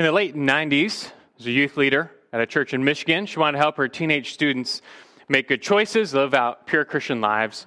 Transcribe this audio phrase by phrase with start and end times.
[0.00, 3.58] In the late 90s, as a youth leader at a church in Michigan, she wanted
[3.58, 4.80] to help her teenage students
[5.28, 7.66] make good choices, live out pure Christian lives.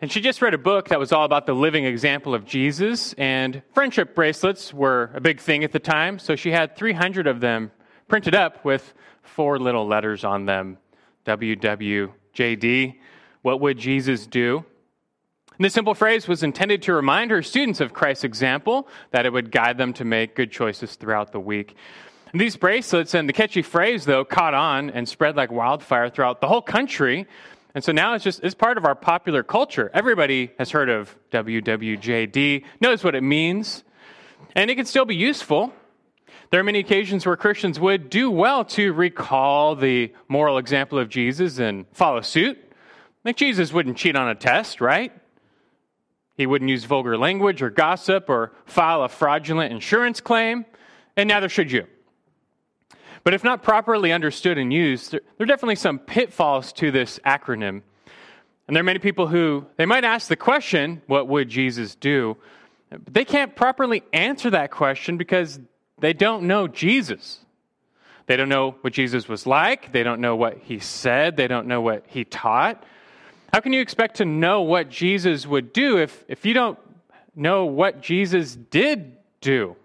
[0.00, 3.12] And she just read a book that was all about the living example of Jesus,
[3.14, 7.40] and friendship bracelets were a big thing at the time, so she had 300 of
[7.40, 7.72] them
[8.06, 8.94] printed up with
[9.24, 10.78] four little letters on them
[11.26, 12.94] WWJD.
[13.42, 14.64] What would Jesus do?
[15.58, 19.32] And this simple phrase was intended to remind her students of Christ's example, that it
[19.32, 21.76] would guide them to make good choices throughout the week.
[22.32, 26.40] And these bracelets and the catchy phrase, though, caught on and spread like wildfire throughout
[26.40, 27.28] the whole country.
[27.76, 29.90] And so now it's just it's part of our popular culture.
[29.94, 33.84] Everybody has heard of WWJD, knows what it means,
[34.56, 35.72] and it can still be useful.
[36.50, 41.08] There are many occasions where Christians would do well to recall the moral example of
[41.08, 42.58] Jesus and follow suit.
[43.24, 45.12] Like Jesus wouldn't cheat on a test, right?
[46.36, 50.66] He wouldn't use vulgar language or gossip or file a fraudulent insurance claim,
[51.16, 51.86] and neither should you.
[53.22, 57.82] But if not properly understood and used, there, are definitely some pitfalls to this acronym.
[58.66, 62.36] And there are many people who they might ask the question, What would Jesus do?
[62.90, 65.58] But they can't properly answer that question because
[65.98, 67.40] they don't know Jesus.
[68.26, 69.92] They don't know what Jesus was like.
[69.92, 71.36] They don't know what he said.
[71.36, 72.82] They don't know what he taught.
[73.54, 76.76] How can you expect to know what Jesus would do if, if you don't
[77.36, 79.76] know what Jesus did do?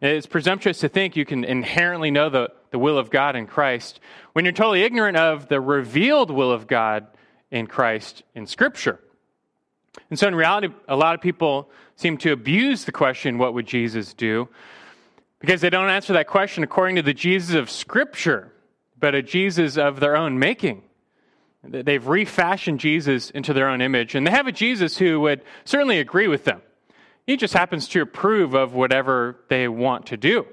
[0.00, 4.00] It's presumptuous to think you can inherently know the, the will of God in Christ
[4.32, 7.08] when you're totally ignorant of the revealed will of God
[7.50, 8.98] in Christ in Scripture.
[10.08, 13.66] And so, in reality, a lot of people seem to abuse the question, What would
[13.66, 14.48] Jesus do?
[15.38, 18.54] because they don't answer that question according to the Jesus of Scripture,
[18.98, 20.84] but a Jesus of their own making.
[21.70, 25.98] They've refashioned Jesus into their own image, and they have a Jesus who would certainly
[25.98, 26.62] agree with them.
[27.26, 30.46] He just happens to approve of whatever they want to do.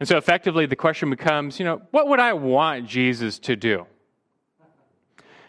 [0.00, 3.86] And so effectively, the question becomes, you know, what would I want Jesus to do?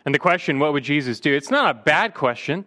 [0.05, 1.33] And the question, what would Jesus do?
[1.33, 2.65] It's not a bad question,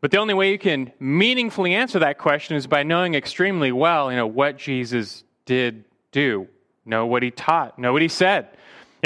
[0.00, 4.10] but the only way you can meaningfully answer that question is by knowing extremely well,
[4.10, 6.48] you know, what Jesus did do,
[6.84, 8.48] know what he taught, know what he said.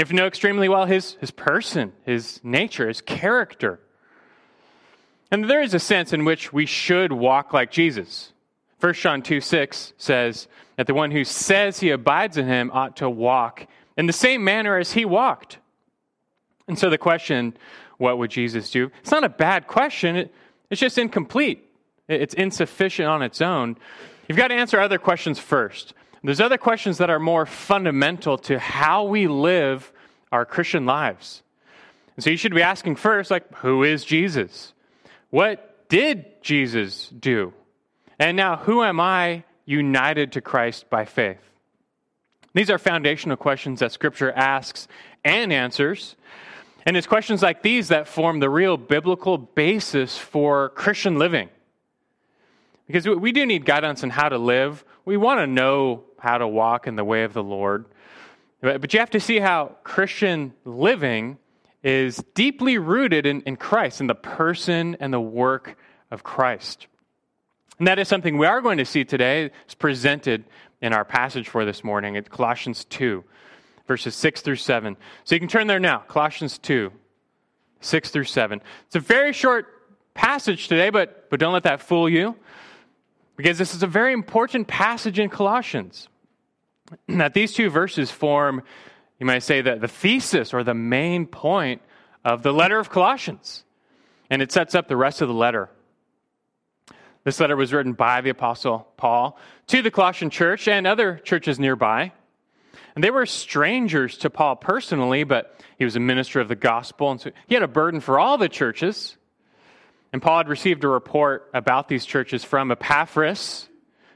[0.01, 3.79] If you know extremely well his, his person, his nature, his character.
[5.29, 8.33] And there is a sense in which we should walk like Jesus.
[8.79, 12.97] 1 John 2 6 says that the one who says he abides in him ought
[12.97, 15.59] to walk in the same manner as he walked.
[16.67, 17.55] And so the question,
[17.99, 18.89] what would Jesus do?
[19.01, 20.33] It's not a bad question, it,
[20.71, 21.63] it's just incomplete.
[22.07, 23.77] It's insufficient on its own.
[24.27, 25.93] You've got to answer other questions first.
[26.23, 29.90] There's other questions that are more fundamental to how we live
[30.31, 31.43] our Christian lives.
[32.15, 34.73] And so you should be asking first, like, who is Jesus?
[35.29, 37.53] What did Jesus do?
[38.19, 41.41] And now, who am I united to Christ by faith?
[42.53, 44.87] These are foundational questions that Scripture asks
[45.23, 46.15] and answers.
[46.85, 51.49] And it's questions like these that form the real biblical basis for Christian living.
[52.87, 54.83] Because we do need guidance on how to live.
[55.05, 57.85] We want to know how to walk in the way of the Lord.
[58.61, 61.37] But you have to see how Christian living
[61.83, 65.77] is deeply rooted in, in Christ, in the person and the work
[66.11, 66.85] of Christ.
[67.79, 69.49] And that is something we are going to see today.
[69.65, 70.43] It's presented
[70.81, 73.23] in our passage for this morning at Colossians 2,
[73.87, 74.95] verses 6 through 7.
[75.23, 76.91] So you can turn there now, Colossians 2,
[77.79, 78.61] 6 through 7.
[78.85, 79.65] It's a very short
[80.13, 82.35] passage today, but, but don't let that fool you,
[83.35, 86.07] because this is a very important passage in Colossians.
[87.07, 88.63] that these two verses form,
[89.19, 91.81] you might say, that the thesis or the main point
[92.23, 93.63] of the letter of Colossians.
[94.29, 95.69] And it sets up the rest of the letter.
[97.23, 99.37] This letter was written by the Apostle Paul
[99.67, 102.13] to the Colossian church and other churches nearby.
[102.95, 107.11] And they were strangers to Paul personally, but he was a minister of the gospel,
[107.11, 109.17] and so he had a burden for all the churches.
[110.11, 113.69] And Paul had received a report about these churches from Epaphras,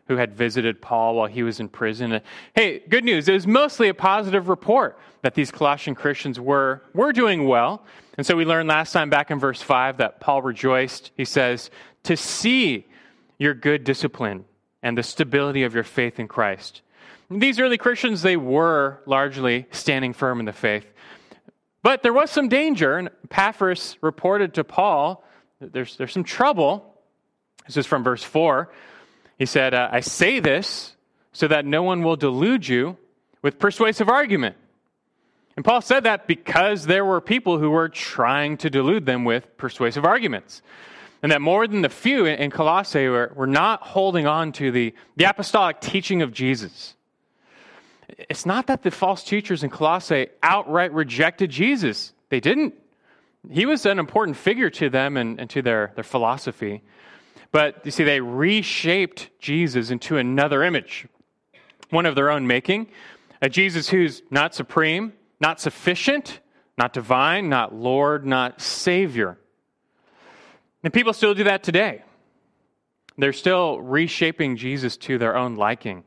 [0.08, 2.22] who had visited Paul while he was in prison.
[2.54, 3.28] Hey, good news.
[3.28, 7.84] It was mostly a positive report that these Colossian Christians were, were doing well.
[8.18, 11.12] And so we learned last time back in verse 5 that Paul rejoiced.
[11.18, 11.72] He says,
[12.04, 12.86] to see
[13.40, 14.46] your good discipline
[14.84, 16.82] and the stability of your faith in Christ.
[17.30, 20.86] These early Christians, they were largely standing firm in the faith.
[21.82, 25.24] But there was some danger, and Epaphras reported to Paul
[25.60, 26.96] that there's, there's some trouble.
[27.66, 28.72] This is from verse 4.
[29.38, 30.96] He said, uh, I say this
[31.34, 32.98] so that no one will delude you
[33.42, 34.56] with persuasive argument.
[35.56, 39.58] And Paul said that because there were people who were trying to delude them with
[39.58, 40.62] persuasive arguments.
[41.24, 44.94] And that more than the few in Colossae were, were not holding on to the,
[45.16, 46.96] the apostolic teaching of Jesus.
[48.30, 52.14] It's not that the false teachers in Colossae outright rejected Jesus.
[52.30, 52.76] They didn't.
[53.50, 56.84] He was an important figure to them and, and to their, their philosophy.
[57.52, 61.08] But you see, they reshaped Jesus into another image,
[61.90, 62.88] one of their own making,
[63.42, 66.40] a Jesus who's not supreme, not sufficient,
[66.78, 69.38] not divine, not Lord, not Savior.
[70.84, 72.04] And people still do that today.
[73.18, 76.04] They're still reshaping Jesus to their own liking.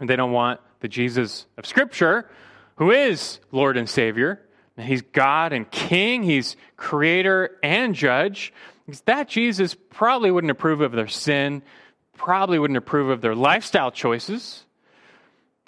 [0.00, 2.28] And they don't want the Jesus of Scripture,
[2.76, 4.42] who is Lord and Savior.
[4.78, 8.52] He's God and King, He's Creator and Judge.
[9.06, 11.62] That Jesus probably wouldn't approve of their sin,
[12.14, 14.64] probably wouldn't approve of their lifestyle choices.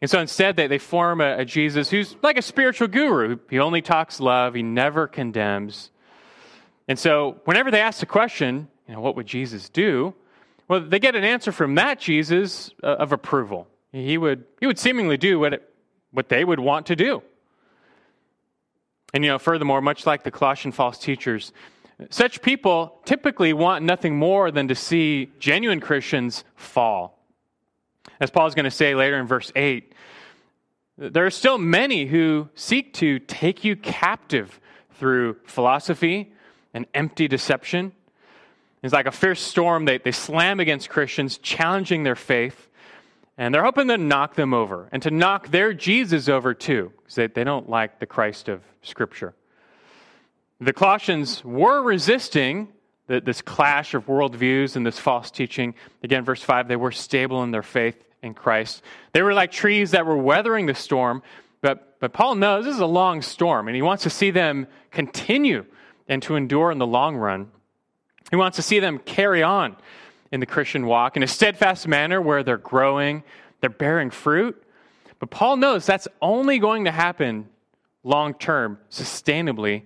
[0.01, 3.39] And so instead, they, they form a, a Jesus who's like a spiritual guru.
[3.51, 5.91] He only talks love, he never condemns.
[6.87, 10.15] And so, whenever they ask the question, you know, what would Jesus do?
[10.69, 13.67] Well, they get an answer from that Jesus uh, of approval.
[13.93, 15.75] He would, he would seemingly do what, it,
[16.13, 17.23] what they would want to do.
[19.15, 21.53] And, you know, furthermore, much like the Colossian false teachers,
[22.11, 27.19] such people typically want nothing more than to see genuine Christians fall.
[28.21, 29.93] As Paul is going to say later in verse 8,
[30.97, 34.61] there are still many who seek to take you captive
[34.95, 36.33] through philosophy
[36.75, 37.93] and empty deception.
[38.83, 39.85] It's like a fierce storm.
[39.85, 42.69] They, they slam against Christians, challenging their faith,
[43.37, 47.15] and they're hoping to knock them over and to knock their Jesus over too, because
[47.15, 49.35] they, they don't like the Christ of Scripture.
[50.61, 52.69] The Colossians were resisting
[53.07, 55.75] this clash of worldviews and this false teaching.
[56.03, 58.83] Again, verse 5, they were stable in their faith in Christ.
[59.13, 61.23] They were like trees that were weathering the storm,
[61.61, 64.67] but, but Paul knows this is a long storm, and he wants to see them
[64.91, 65.65] continue
[66.09, 67.51] and to endure in the long run.
[68.31, 69.77] He wants to see them carry on
[70.31, 73.23] in the Christian walk in a steadfast manner where they're growing,
[73.61, 74.63] they're bearing fruit.
[75.19, 77.49] But Paul knows that's only going to happen
[78.05, 79.85] long term, sustainably,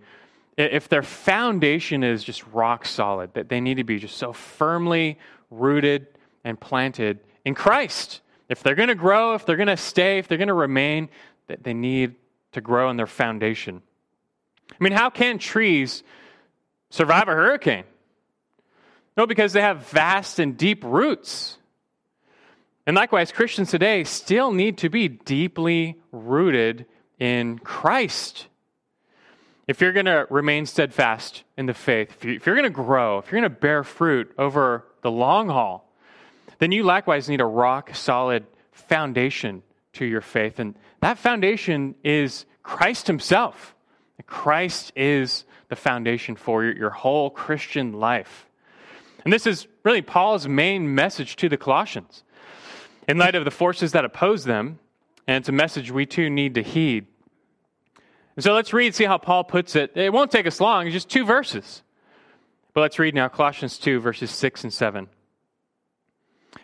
[0.56, 5.18] if their foundation is just rock solid, that they need to be just so firmly
[5.50, 6.06] rooted
[6.44, 8.20] and planted in Christ.
[8.48, 11.08] If they're going to grow, if they're going to stay, if they're going to remain,
[11.46, 12.16] that they need
[12.52, 13.82] to grow in their foundation.
[14.70, 16.02] I mean, how can trees
[16.90, 17.84] survive a hurricane?
[19.16, 21.58] No, because they have vast and deep roots.
[22.86, 26.86] And likewise, Christians today still need to be deeply rooted
[27.18, 28.48] in Christ.
[29.72, 33.32] If you're going to remain steadfast in the faith, if you're going to grow, if
[33.32, 35.90] you're going to bear fruit over the long haul,
[36.58, 39.62] then you likewise need a rock solid foundation
[39.94, 40.58] to your faith.
[40.58, 43.74] And that foundation is Christ Himself.
[44.26, 48.50] Christ is the foundation for your, your whole Christian life.
[49.24, 52.24] And this is really Paul's main message to the Colossians.
[53.08, 54.80] In light of the forces that oppose them,
[55.26, 57.06] and it's a message we too need to heed.
[58.36, 59.96] And so let's read, see how Paul puts it.
[59.96, 61.82] It won't take us long, it's just two verses.
[62.74, 65.08] But let's read now Colossians 2, verses 6 and 7.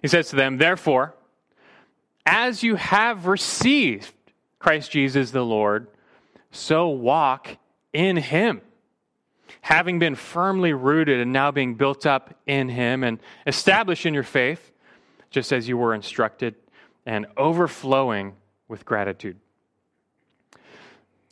[0.00, 1.14] He says to them, Therefore,
[2.24, 4.12] as you have received
[4.58, 5.88] Christ Jesus the Lord,
[6.50, 7.56] so walk
[7.92, 8.62] in him.
[9.60, 14.22] Having been firmly rooted and now being built up in him and established in your
[14.22, 14.72] faith,
[15.30, 16.54] just as you were instructed,
[17.04, 18.34] and overflowing
[18.66, 19.38] with gratitude.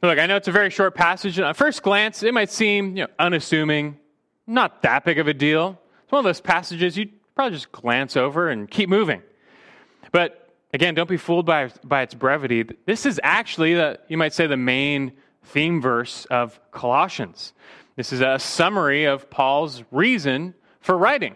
[0.07, 2.97] Look, I know it's a very short passage, and at first glance, it might seem
[2.97, 3.99] you know, unassuming,
[4.47, 5.81] not that big of a deal.
[6.05, 9.21] It's one of those passages you probably just glance over and keep moving.
[10.13, 12.65] But again, don't be fooled by, by its brevity.
[12.85, 15.11] This is actually, the, you might say, the main
[15.43, 17.53] theme verse of Colossians.
[17.97, 21.35] This is a summary of Paul's reason for writing.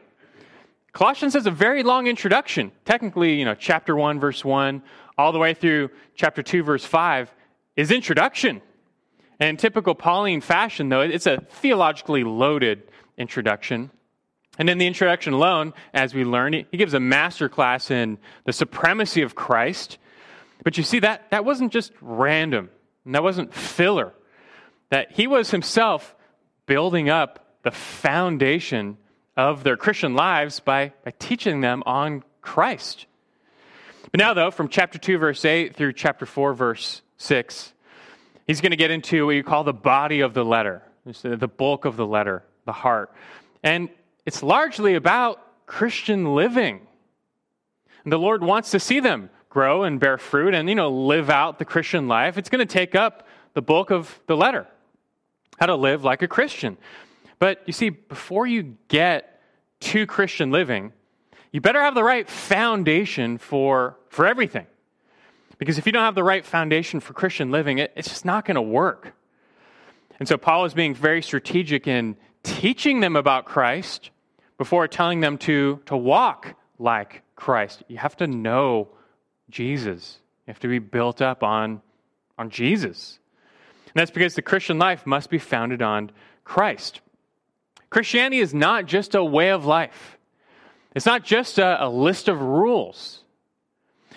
[0.92, 2.70] Colossians has a very long introduction.
[2.84, 4.80] Technically, you know, chapter 1, verse 1,
[5.18, 7.32] all the way through chapter 2, verse 5
[7.76, 8.60] is introduction.
[9.38, 12.82] And in typical Pauline fashion, though, it's a theologically loaded
[13.16, 13.90] introduction.
[14.58, 18.52] And in the introduction alone, as we learn, he gives a master class in the
[18.52, 19.98] supremacy of Christ.
[20.62, 22.68] But you see, that, that wasn't just random,
[23.04, 24.12] and that wasn't filler.
[24.90, 26.14] That he was himself
[26.66, 28.98] building up the foundation
[29.36, 33.06] of their Christian lives by, by teaching them on Christ.
[34.10, 37.74] But now, though, from chapter 2, verse 8 through chapter 4, verse 6,
[38.46, 40.82] he's going to get into what you call the body of the letter,
[41.22, 43.12] the bulk of the letter, the heart.
[43.62, 43.90] And
[44.24, 46.80] it's largely about Christian living.
[48.04, 51.28] And the Lord wants to see them grow and bear fruit and, you know, live
[51.28, 52.38] out the Christian life.
[52.38, 54.66] It's going to take up the bulk of the letter
[55.58, 56.78] how to live like a Christian.
[57.38, 59.42] But you see, before you get
[59.80, 60.92] to Christian living,
[61.52, 64.66] you better have the right foundation for, for everything.
[65.60, 68.46] Because if you don't have the right foundation for Christian living, it, it's just not
[68.46, 69.12] going to work.
[70.18, 74.10] And so Paul is being very strategic in teaching them about Christ
[74.56, 77.82] before telling them to, to walk like Christ.
[77.88, 78.88] You have to know
[79.50, 80.18] Jesus.
[80.46, 81.82] You have to be built up on,
[82.38, 83.18] on Jesus.
[83.84, 86.10] And that's because the Christian life must be founded on
[86.42, 87.02] Christ.
[87.90, 90.16] Christianity is not just a way of life,
[90.94, 93.19] it's not just a, a list of rules.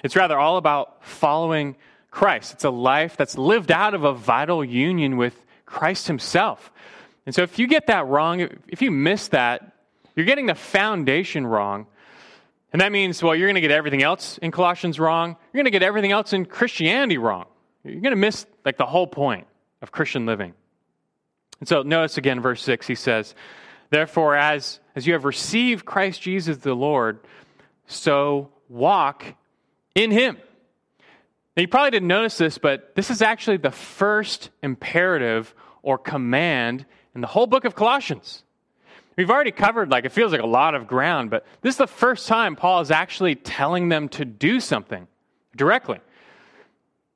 [0.04, 1.76] It's rather all about following
[2.12, 2.54] Christ.
[2.54, 6.72] It's a life that's lived out of a vital union with Christ Himself.
[7.26, 9.76] And so if you get that wrong, if you miss that,
[10.16, 11.88] you're getting the foundation wrong.
[12.72, 15.38] And that means, well, you're going to get everything else in Colossians wrong.
[15.54, 17.46] You're going to get everything else in Christianity wrong.
[17.84, 19.48] You're going to miss like the whole point
[19.82, 20.54] of Christian living.
[21.60, 23.36] And so notice again, verse 6, he says,
[23.90, 27.20] Therefore, as, as you have received Christ Jesus the Lord,
[27.86, 29.24] so walk
[29.96, 30.38] in him.
[31.56, 36.86] Now, you probably didn't notice this, but this is actually the first imperative or command
[37.14, 38.44] in the whole book of Colossians.
[39.16, 41.88] We've already covered, like, it feels like a lot of ground, but this is the
[41.88, 45.08] first time Paul is actually telling them to do something
[45.56, 46.00] directly.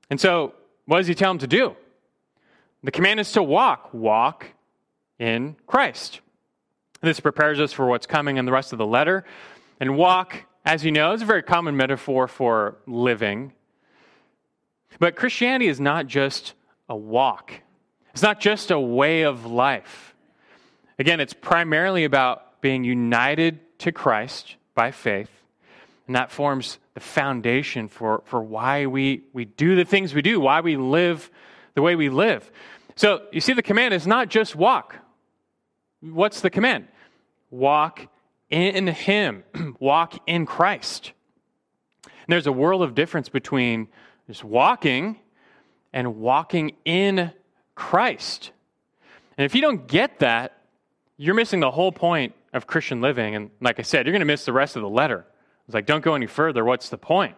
[0.10, 0.54] And so,
[0.86, 1.76] what does he tell them to do?
[2.84, 3.94] The command is to walk.
[3.94, 4.46] Walk
[5.18, 6.22] in Christ.
[7.02, 9.26] This prepares us for what's coming in the rest of the letter.
[9.80, 13.54] And walk, as you know, it's a very common metaphor for living.
[15.00, 16.56] But Christianity is not just
[16.90, 17.54] a walk,
[18.12, 20.14] it's not just a way of life.
[21.00, 25.30] Again, it's primarily about being united to Christ by faith,
[26.06, 30.38] and that forms the foundation for, for why we, we do the things we do,
[30.42, 31.32] why we live
[31.76, 32.52] the way we live.
[32.98, 34.98] So you see, the command is not just walk.
[36.02, 36.90] What's the command?
[37.52, 38.08] Walk
[38.50, 39.44] in Him,
[39.80, 41.12] walk in Christ.
[42.04, 43.88] And there's a world of difference between
[44.28, 45.18] just walking
[45.94, 47.32] and walking in
[47.76, 48.52] Christ.
[49.38, 50.62] And if you don't get that,
[51.18, 53.36] you're missing the whole point of Christian living.
[53.36, 55.26] And like I said, you're going to miss the rest of the letter.
[55.68, 56.64] It's like, don't go any further.
[56.64, 57.36] What's the point?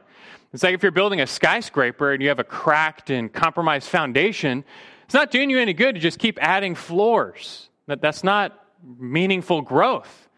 [0.54, 4.64] It's like if you're building a skyscraper and you have a cracked and compromised foundation,
[5.06, 7.70] it's not doing you any good to just keep adding floors.
[7.88, 8.60] That, that's not
[8.98, 10.29] meaningful growth.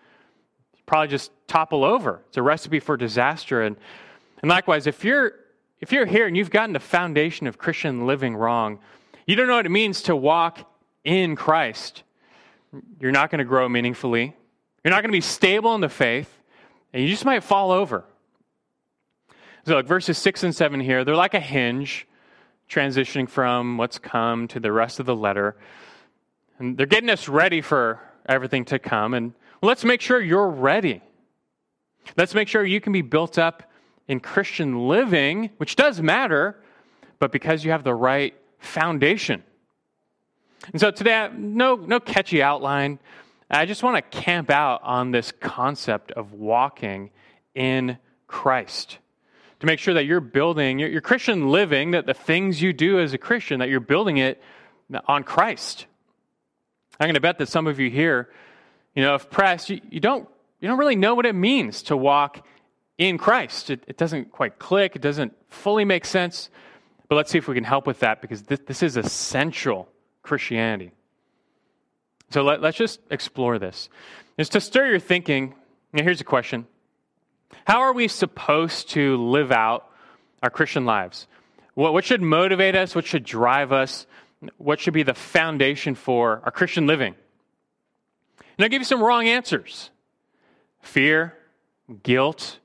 [0.91, 2.21] Probably just topple over.
[2.27, 3.61] It's a recipe for disaster.
[3.61, 3.77] And,
[4.41, 5.35] and likewise, if you're,
[5.79, 8.77] if you're here and you've gotten the foundation of Christian living wrong,
[9.25, 10.69] you don't know what it means to walk
[11.05, 12.03] in Christ.
[12.99, 14.35] You're not going to grow meaningfully.
[14.83, 16.29] You're not going to be stable in the faith,
[16.91, 18.03] and you just might fall over.
[19.65, 22.05] So, look, verses 6 and 7 here, they're like a hinge
[22.69, 25.55] transitioning from what's come to the rest of the letter.
[26.59, 29.13] And they're getting us ready for everything to come.
[29.13, 31.01] And let's make sure you're ready.
[32.17, 33.71] Let's make sure you can be built up
[34.07, 36.61] in Christian living, which does matter,
[37.19, 39.43] but because you have the right foundation.
[40.71, 42.99] And so today, no, no catchy outline.
[43.49, 47.11] I just want to camp out on this concept of walking
[47.53, 48.97] in Christ
[49.59, 52.99] to make sure that you're building your, your, Christian living, that the things you do
[52.99, 54.41] as a Christian, that you're building it
[55.07, 55.85] on Christ.
[56.99, 58.29] I'm going to bet that some of you here,
[58.95, 60.27] you know, if pressed, you, you don't,
[60.59, 62.45] you don't really know what it means to walk
[62.97, 63.69] in Christ.
[63.69, 66.49] It, it doesn't quite click, it doesn't fully make sense.
[67.07, 69.89] But let's see if we can help with that because this, this is essential
[70.23, 70.91] Christianity.
[72.29, 73.89] So let, us just explore this.
[74.39, 75.53] Just to stir your thinking,
[75.93, 76.67] here's a question
[77.65, 79.89] How are we supposed to live out
[80.41, 81.27] our Christian lives?
[81.73, 82.95] What, what should motivate us?
[82.95, 84.05] What should drive us?
[84.57, 87.15] What should be the foundation for our Christian living?
[88.61, 89.89] And I'll give you some wrong answers
[90.81, 91.35] fear,
[92.03, 92.59] guilt,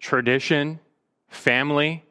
[0.00, 0.80] tradition,
[1.28, 2.06] family,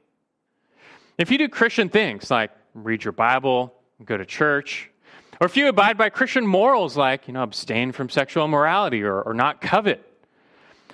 [1.18, 3.74] if you do Christian things like read your Bible,
[4.06, 4.92] go to church,
[5.40, 9.20] or if you abide by Christian morals like, you know, abstain from sexual immorality or,
[9.20, 10.06] or not covet,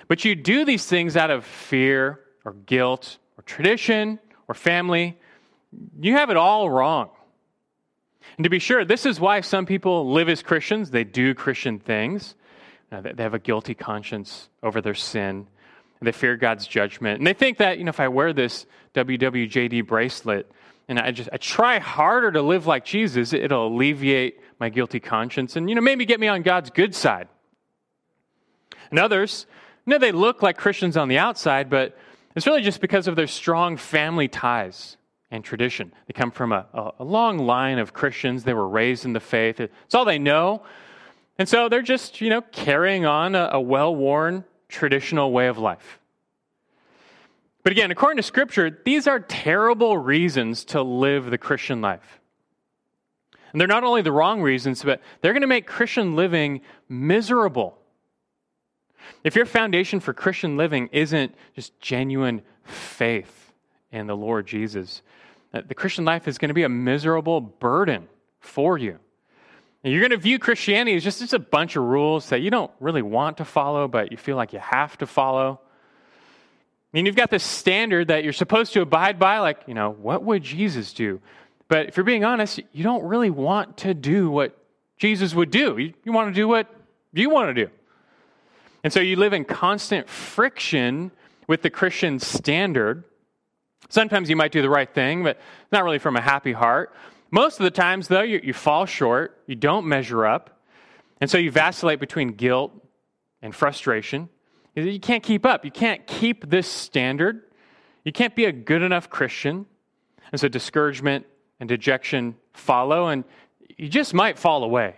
[0.06, 5.18] but you do these things out of fear or guilt or tradition or family,
[6.00, 7.10] you have it all wrong.
[8.38, 10.90] And to be sure, this is why some people live as Christians.
[10.92, 12.36] They do Christian things.
[12.90, 15.46] Uh, they have a guilty conscience over their sin.
[16.00, 17.18] And they fear God's judgment.
[17.18, 20.50] And they think that, you know, if I wear this WWJD bracelet
[20.88, 25.56] and I just I try harder to live like Jesus, it'll alleviate my guilty conscience
[25.56, 27.28] and, you know, maybe get me on God's good side.
[28.90, 29.46] And others,
[29.86, 31.98] you know, they look like Christians on the outside, but
[32.36, 34.96] it's really just because of their strong family ties
[35.30, 35.92] and tradition.
[36.06, 36.66] They come from a,
[36.98, 38.44] a, long line of Christians.
[38.44, 39.60] They were raised in the faith.
[39.60, 40.62] It's all they know.
[41.38, 45.58] And so they're just, you know, carrying on a, a well worn traditional way of
[45.58, 46.00] life.
[47.62, 52.20] But again, according to Scripture, these are terrible reasons to live the Christian life.
[53.52, 57.78] And they're not only the wrong reasons, but they're going to make Christian living miserable.
[59.24, 63.52] If your foundation for Christian living isn't just genuine faith
[63.90, 65.02] in the Lord Jesus,
[65.54, 68.08] uh, the Christian life is going to be a miserable burden
[68.40, 68.98] for you.
[69.84, 72.70] You're going to view Christianity as just, just a bunch of rules that you don't
[72.80, 75.60] really want to follow, but you feel like you have to follow.
[76.92, 79.90] I mean, you've got this standard that you're supposed to abide by, like, you know,
[79.90, 81.20] what would Jesus do?
[81.68, 84.56] But if you're being honest, you don't really want to do what
[84.96, 85.78] Jesus would do.
[85.78, 86.66] You, you want to do what
[87.12, 87.70] you want to do.
[88.82, 91.10] And so you live in constant friction
[91.46, 93.04] with the Christian standard.
[93.90, 95.38] Sometimes you might do the right thing, but
[95.70, 96.92] not really from a happy heart.
[97.30, 100.60] Most of the times, though, you, you fall short, you don't measure up,
[101.20, 102.72] and so you vacillate between guilt
[103.42, 104.28] and frustration.
[104.74, 105.64] You can't keep up.
[105.64, 107.42] You can't keep this standard.
[108.04, 109.66] You can't be a good enough Christian.
[110.30, 111.26] And so discouragement
[111.60, 113.24] and dejection follow, and
[113.76, 114.94] you just might fall away.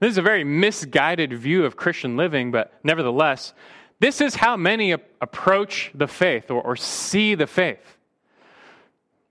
[0.00, 3.54] This is a very misguided view of Christian living, but nevertheless,
[4.00, 7.93] this is how many approach the faith or, or see the faith.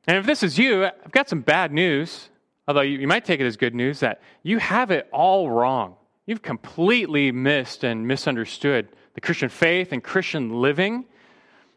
[0.07, 2.29] And if this is you, I've got some bad news,
[2.67, 5.95] although you, you might take it as good news, that you have it all wrong.
[6.25, 11.05] You've completely missed and misunderstood the Christian faith and Christian living.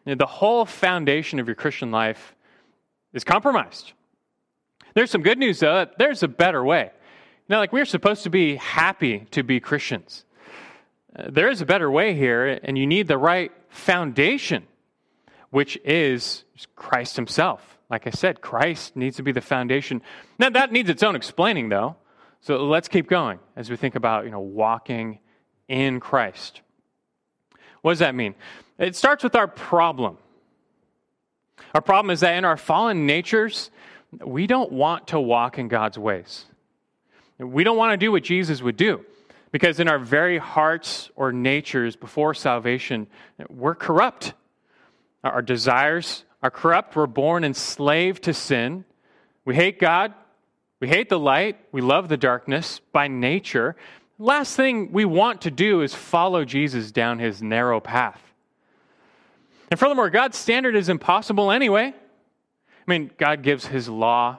[0.04, 2.34] The whole foundation of your Christian life
[3.12, 3.92] is compromised.
[4.94, 5.86] There's some good news, though.
[5.98, 6.84] There's a better way.
[6.84, 10.24] You know, like we're supposed to be happy to be Christians.
[11.14, 14.66] Uh, there is a better way here, and you need the right foundation,
[15.50, 17.75] which is Christ Himself.
[17.88, 20.02] Like I said, Christ needs to be the foundation.
[20.38, 21.96] Now, that needs its own explaining, though.
[22.40, 25.20] So let's keep going as we think about, you know, walking
[25.68, 26.60] in Christ.
[27.82, 28.34] What does that mean?
[28.78, 30.18] It starts with our problem.
[31.74, 33.70] Our problem is that in our fallen natures,
[34.24, 36.46] we don't want to walk in God's ways.
[37.38, 39.04] We don't want to do what Jesus would do
[39.52, 43.06] because in our very hearts or natures before salvation,
[43.48, 44.34] we're corrupt.
[45.24, 46.96] Our desires are corrupt.
[46.96, 48.84] We're born enslaved to sin.
[49.44, 50.14] We hate God.
[50.80, 51.58] We hate the light.
[51.72, 53.76] We love the darkness by nature.
[54.18, 58.20] Last thing we want to do is follow Jesus down his narrow path.
[59.70, 61.92] And furthermore, God's standard is impossible anyway.
[61.92, 64.38] I mean, God gives his law,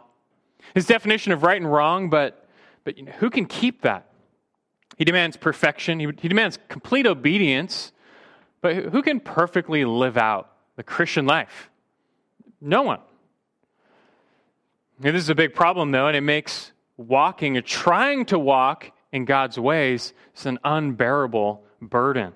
[0.73, 2.47] his definition of right and wrong, but,
[2.83, 4.09] but you know, who can keep that?
[4.97, 7.91] He demands perfection, he, he demands complete obedience,
[8.61, 11.69] but who can perfectly live out the Christian life?
[12.61, 12.99] No one.
[15.03, 18.91] And this is a big problem, though, and it makes walking or trying to walk
[19.11, 22.33] in God's ways is an unbearable burden.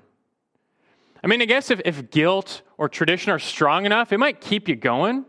[1.23, 4.67] I mean, I guess if, if guilt or tradition are strong enough, it might keep
[4.67, 5.25] you going,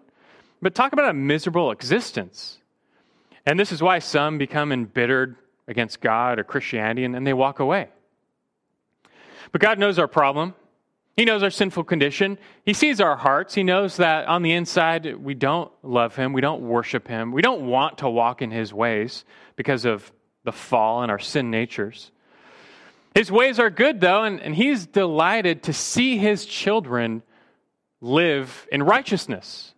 [0.60, 2.58] but talk about a miserable existence.
[3.44, 5.36] And this is why some become embittered
[5.68, 7.88] against God or Christianity and, and they walk away.
[9.50, 10.54] But God knows our problem.
[11.16, 12.38] He knows our sinful condition.
[12.64, 13.54] He sees our hearts.
[13.54, 16.32] He knows that on the inside, we don't love Him.
[16.32, 17.32] We don't worship Him.
[17.32, 19.24] We don't want to walk in His ways
[19.56, 20.10] because of
[20.44, 22.10] the fall and our sin natures.
[23.14, 27.22] His ways are good, though, and, and He's delighted to see His children
[28.00, 29.74] live in righteousness.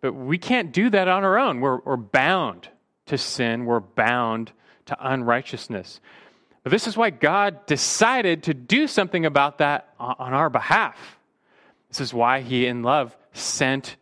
[0.00, 1.60] But we can't do that on our own.
[1.60, 2.68] We're, we're bound
[3.06, 4.52] to sin, we're bound
[4.86, 6.00] to unrighteousness.
[6.68, 11.18] This is why God decided to do something about that on our behalf.
[11.88, 13.96] This is why He, in love, sent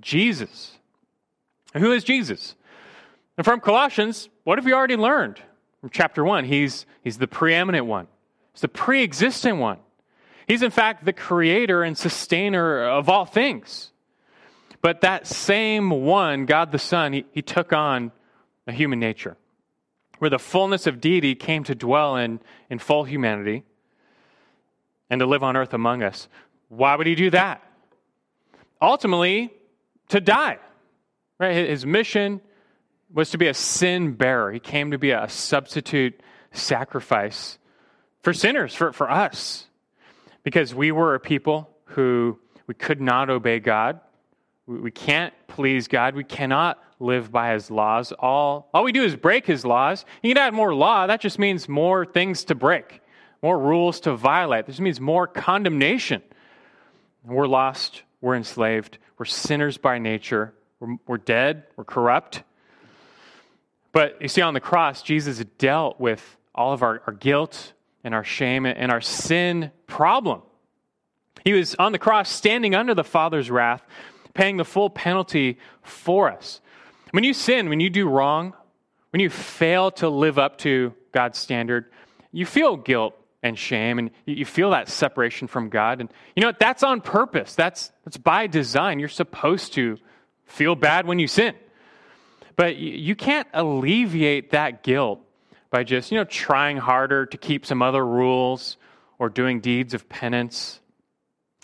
[0.00, 0.78] Jesus.
[1.74, 2.54] And who is Jesus?
[3.36, 5.40] And from Colossians, what have you already learned?
[5.80, 8.06] From chapter 1, he's, he's the preeminent one,
[8.52, 9.78] he's the pre existent one.
[10.46, 13.90] He's, in fact, the creator and sustainer of all things.
[14.80, 18.10] But that same one, God the Son, he, he took on
[18.66, 19.36] a human nature
[20.22, 22.38] where the fullness of deity came to dwell in,
[22.70, 23.64] in full humanity
[25.10, 26.28] and to live on earth among us.
[26.68, 27.60] Why would he do that?
[28.80, 29.52] Ultimately,
[30.10, 30.58] to die.
[31.40, 31.68] Right?
[31.68, 32.40] His mission
[33.12, 34.52] was to be a sin bearer.
[34.52, 37.58] He came to be a substitute sacrifice
[38.20, 39.66] for sinners, for, for us.
[40.44, 43.98] Because we were a people who we could not obey God.
[44.68, 46.14] We, we can't please God.
[46.14, 48.12] We cannot live by his laws.
[48.18, 50.04] All, all we do is break his laws.
[50.22, 53.00] You can add more law, that just means more things to break,
[53.42, 54.66] more rules to violate.
[54.66, 56.22] This means more condemnation.
[57.24, 62.42] We're lost, we're enslaved, we're sinners by nature, we're, we're dead, we're corrupt.
[63.92, 68.14] But you see, on the cross, Jesus dealt with all of our, our guilt and
[68.14, 70.42] our shame and our sin problem.
[71.44, 73.82] He was on the cross, standing under the Father's wrath,
[74.34, 76.60] paying the full penalty for us.
[77.12, 78.54] When you sin, when you do wrong,
[79.10, 81.86] when you fail to live up to God's standard,
[82.32, 86.00] you feel guilt and shame and you feel that separation from God.
[86.00, 86.58] And you know what?
[86.58, 87.54] That's on purpose.
[87.54, 88.98] That's, that's by design.
[88.98, 89.98] You're supposed to
[90.46, 91.54] feel bad when you sin.
[92.56, 95.20] But you can't alleviate that guilt
[95.70, 98.76] by just, you know, trying harder to keep some other rules
[99.18, 100.80] or doing deeds of penance.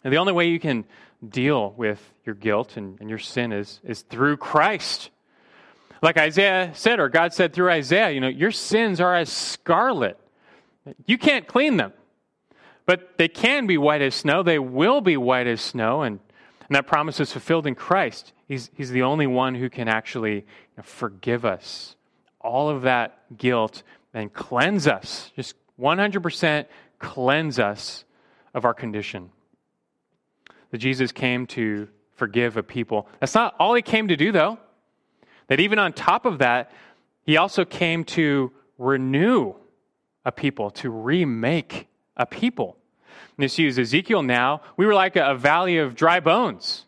[0.05, 0.85] And the only way you can
[1.27, 5.11] deal with your guilt and, and your sin is, is through Christ.
[6.03, 10.19] Like Isaiah said, or God said through Isaiah, you know, your sins are as scarlet.
[11.07, 11.93] You can't clean them,
[12.87, 14.43] but they can be white as snow.
[14.43, 16.21] They will be white as snow, and,
[16.69, 18.33] and that promise is fulfilled in Christ.
[18.47, 20.47] He's, he's the only one who can actually
[20.83, 21.97] forgive us
[22.41, 23.83] all of that guilt
[24.15, 26.67] and cleanse us, just 100%
[26.99, 28.05] cleanse us
[28.55, 29.31] of our condition.
[30.71, 33.09] That Jesus came to forgive a people.
[33.21, 34.59] That's not all he came to do, though.
[35.49, 36.71] That even on top of that,
[37.25, 39.55] he also came to renew
[40.25, 42.77] a people, to remake a people.
[43.37, 46.87] And this use Ezekiel now, we were like a, valley of dry bones,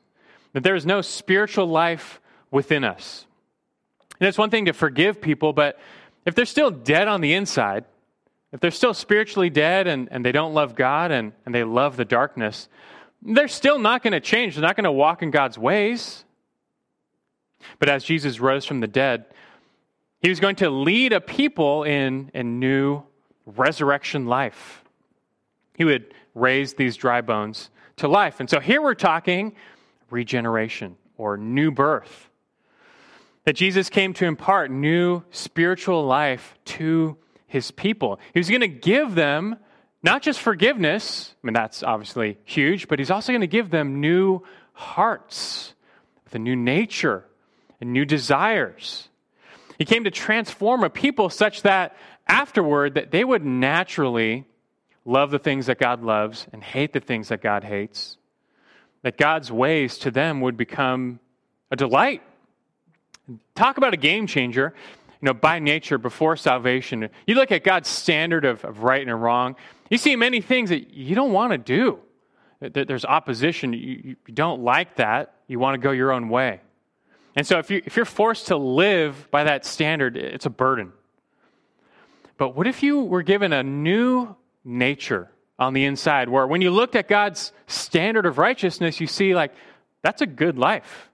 [0.53, 2.21] that there is no spiritual life
[2.51, 3.27] within us.
[4.19, 5.79] And it's one thing to forgive people, but
[6.27, 7.85] if they're still dead on the inside,
[8.53, 11.97] if they're still spiritually dead and, and they don't love God and, and they love
[11.97, 12.69] the darkness,
[13.23, 14.55] they're still not going to change.
[14.55, 16.25] They're not going to walk in God's ways.
[17.79, 19.27] But as Jesus rose from the dead,
[20.21, 23.03] he was going to lead a people in, a new
[23.47, 24.85] resurrection life.
[25.75, 28.41] He would raise these dry bones to life.
[28.41, 29.55] And so here we're talking
[30.11, 32.29] regeneration or new birth.
[33.45, 38.21] That Jesus came to impart new spiritual life to his people.
[38.35, 39.57] He was going to give them
[40.03, 44.01] not just forgiveness, I mean, that's obviously huge, but he's also going to give them
[44.01, 44.43] new
[44.73, 45.75] hearts
[46.35, 47.25] a new nature
[47.81, 49.09] and new desires.
[49.79, 51.97] He came to transform a people such that
[52.29, 54.45] afterward that they would naturally
[55.05, 58.17] love the things that God loves and hate the things that God hates.
[59.03, 61.21] That God's ways to them would become
[61.71, 62.23] a delight.
[63.55, 64.75] Talk about a game changer.
[65.23, 69.23] You know, by nature, before salvation, you look at God's standard of, of right and
[69.23, 69.57] wrong,
[69.91, 71.99] you see many things that you don't want to do.
[72.61, 73.73] There's opposition.
[73.73, 75.35] You, you don't like that.
[75.47, 76.61] You want to go your own way.
[77.41, 80.93] And so if, you, if you're forced to live by that standard, it's a burden.
[82.37, 86.71] But what if you were given a new nature on the inside where when you
[86.71, 89.55] looked at God's standard of righteousness, you see, like,
[90.03, 91.09] that's a good life.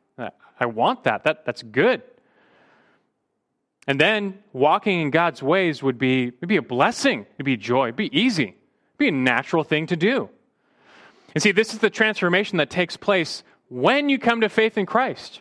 [0.59, 1.23] I want that.
[1.23, 2.03] that that's good.
[3.87, 7.85] And then walking in God's ways would be, would be a blessing, it'd be joy,
[7.85, 10.29] it'd be easy, it'd be a natural thing to do.
[11.37, 14.87] And see, this is the transformation that takes place when you come to faith in
[14.87, 15.41] Christ.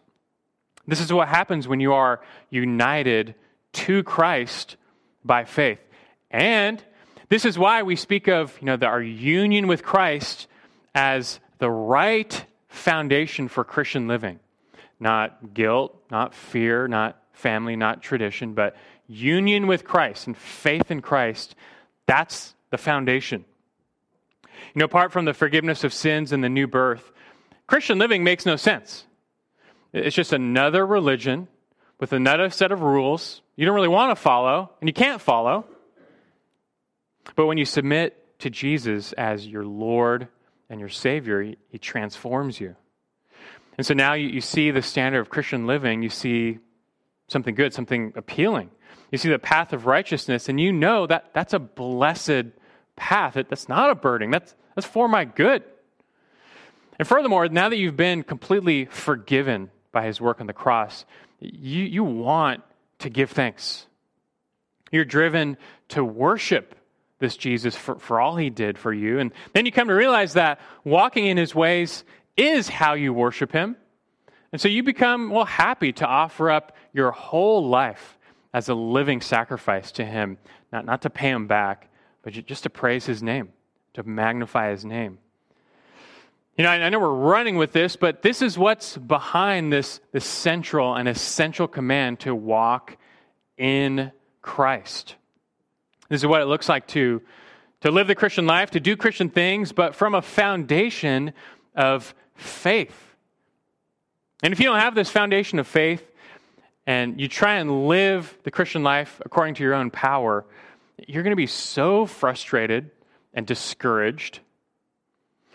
[0.88, 3.36] This is what happens when you are united
[3.74, 4.78] to Christ
[5.24, 5.80] by faith.
[6.30, 6.84] And
[7.30, 10.48] this is why we speak of you know, the, our union with Christ
[10.93, 14.39] as the right foundation for Christian living.
[15.00, 18.76] Not guilt, not fear, not family, not tradition, but
[19.08, 21.56] union with Christ and faith in Christ.
[22.06, 23.45] That's the foundation.
[24.74, 27.12] You know, apart from the forgiveness of sins and the new birth,
[27.67, 29.06] Christian living makes no sense.
[29.95, 31.47] It's just another religion
[31.99, 35.65] with another set of rules you don't really want to follow and you can't follow.
[37.38, 40.27] But when you submit to Jesus as your Lord
[40.69, 42.75] and your Savior, He, transforms you.
[43.77, 46.60] And so now you, you see the standard of Christian living, you see
[47.29, 48.71] something good, something appealing.
[49.12, 52.47] You see the path of righteousness, and you know that that's a blessed
[52.97, 53.36] path.
[53.36, 55.63] that's not a burden, that's, that's for my good.
[56.99, 61.05] And furthermore, now that you've been completely forgiven by his work on the cross,
[61.39, 62.62] you, you want
[62.99, 63.88] to give thanks.
[64.91, 65.55] You're driven
[65.89, 66.75] to worship
[67.19, 69.19] this Jesus for, for all he did for you.
[69.19, 72.03] And then you come to realize that walking in his ways
[72.36, 73.77] is how you worship him.
[74.51, 78.17] And so you become, well, happy to offer up your whole life
[78.53, 80.38] as a living sacrifice to him,
[80.73, 81.89] not, not to pay him back,
[82.21, 83.49] but just to praise his name,
[83.93, 85.19] to magnify his name.
[86.58, 90.24] You know, I know we're running with this, but this is what's behind this, this
[90.24, 92.96] central and essential command to walk
[93.58, 95.15] in Christ.
[96.08, 97.22] This is what it looks like to,
[97.82, 101.34] to live the Christian life, to do Christian things, but from a foundation
[101.76, 102.96] of faith.
[104.41, 106.10] And if you don't have this foundation of faith
[106.88, 110.46] and you try and live the Christian life according to your own power,
[111.06, 112.91] you're going to be so frustrated
[113.34, 114.39] and discouraged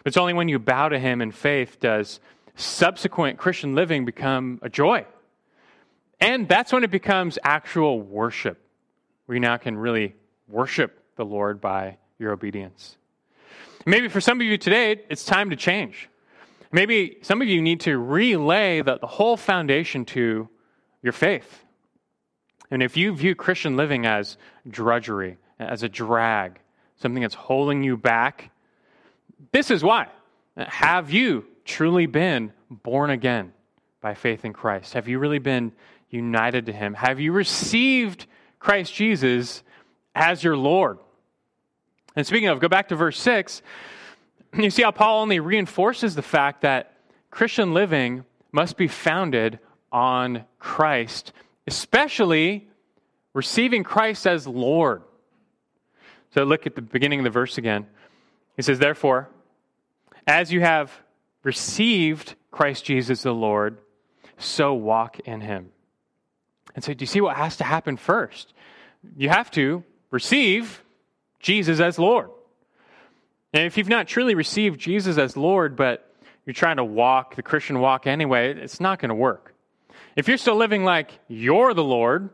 [0.04, 2.20] It's only when you bow to Him in faith does
[2.54, 5.06] subsequent Christian living become a joy.
[6.20, 8.60] And that's when it becomes actual worship,
[9.26, 10.14] where you now can really
[10.48, 12.96] worship the Lord by your obedience.
[13.86, 16.08] Maybe for some of you today, it's time to change.
[16.72, 20.48] Maybe some of you need to relay the, the whole foundation to
[21.02, 21.64] your faith.
[22.70, 24.36] And if you view Christian living as
[24.68, 26.60] drudgery, as a drag,
[26.96, 28.50] something that's holding you back,
[29.52, 30.08] this is why.
[30.56, 33.52] Have you truly been born again
[34.00, 34.94] by faith in Christ?
[34.94, 35.72] Have you really been
[36.10, 36.94] united to Him?
[36.94, 38.26] Have you received
[38.58, 39.62] Christ Jesus
[40.14, 40.98] as your Lord?
[42.16, 43.62] And speaking of, go back to verse 6.
[44.58, 46.94] You see how Paul only reinforces the fact that
[47.30, 49.60] Christian living must be founded
[49.92, 51.32] on Christ,
[51.66, 52.68] especially
[53.32, 55.02] receiving Christ as Lord.
[56.34, 57.86] So look at the beginning of the verse again.
[58.56, 59.28] He says, Therefore,
[60.26, 60.92] as you have
[61.42, 63.78] received Christ Jesus the Lord,
[64.38, 65.70] so walk in him.
[66.74, 68.52] And so, do you see what has to happen first?
[69.16, 70.82] You have to receive
[71.40, 72.30] Jesus as Lord.
[73.52, 76.12] And if you've not truly received Jesus as Lord, but
[76.46, 79.54] you're trying to walk the Christian walk anyway, it's not going to work.
[80.16, 82.30] If you're still living like you're the Lord,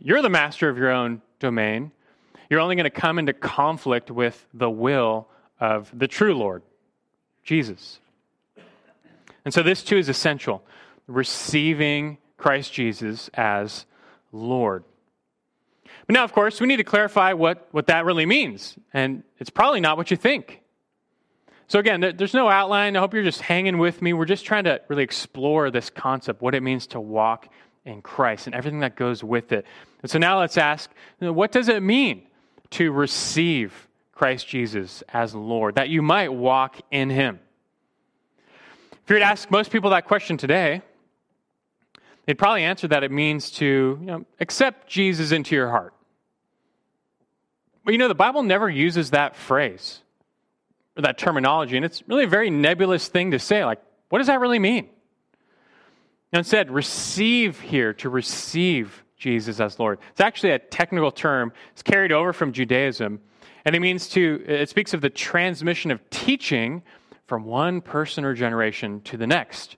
[0.00, 1.92] you're the master of your own domain,
[2.48, 5.28] you're only going to come into conflict with the will
[5.60, 6.62] of the true Lord,
[7.44, 8.00] Jesus.
[9.44, 10.62] And so this too is essential
[11.06, 13.86] receiving Christ Jesus as
[14.32, 14.84] Lord.
[16.06, 18.76] But now, of course, we need to clarify what, what that really means.
[18.92, 20.62] And it's probably not what you think.
[21.68, 22.96] So, again, there's no outline.
[22.96, 24.12] I hope you're just hanging with me.
[24.12, 27.48] We're just trying to really explore this concept, what it means to walk
[27.84, 29.66] in Christ and everything that goes with it.
[30.02, 32.26] And so now let's ask what does it mean
[32.70, 33.85] to receive
[34.16, 37.38] Christ Jesus as Lord, that you might walk in Him?
[38.92, 40.82] If you were to ask most people that question today,
[42.24, 45.94] they'd probably answer that it means to you know, accept Jesus into your heart.
[47.84, 50.00] But you know, the Bible never uses that phrase
[50.96, 53.64] or that terminology, and it's really a very nebulous thing to say.
[53.64, 54.88] Like, what does that really mean?
[56.32, 59.98] Instead, receive here, to receive Jesus as Lord.
[60.10, 61.52] It's actually a technical term.
[61.72, 63.20] It's carried over from Judaism,
[63.66, 66.84] and it means to, it speaks of the transmission of teaching
[67.26, 69.76] from one person or generation to the next.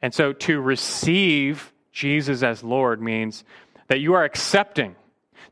[0.00, 3.44] And so to receive Jesus as Lord means
[3.88, 4.96] that you are accepting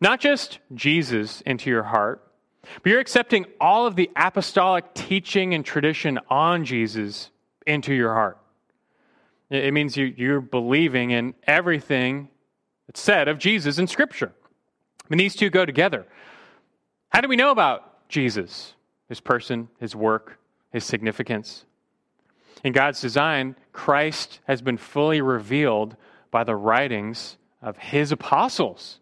[0.01, 2.27] not just Jesus into your heart,
[2.83, 7.31] but you're accepting all of the apostolic teaching and tradition on Jesus
[7.67, 8.39] into your heart.
[9.51, 12.31] It means you, you're believing in everything
[12.87, 14.33] that's said of Jesus in Scripture.
[15.11, 16.07] And these two go together.
[17.15, 18.75] How do we know about Jesus,
[19.09, 20.41] his person, his work,
[20.73, 21.65] his significance?
[22.65, 25.95] In God's design, Christ has been fully revealed
[26.33, 28.99] by the writings of his apostles.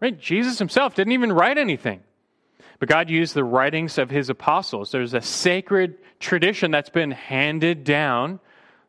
[0.00, 0.16] Right?
[0.16, 2.04] Jesus himself didn't even write anything.
[2.78, 4.92] But God used the writings of his apostles.
[4.92, 8.38] There's a sacred tradition that's been handed down,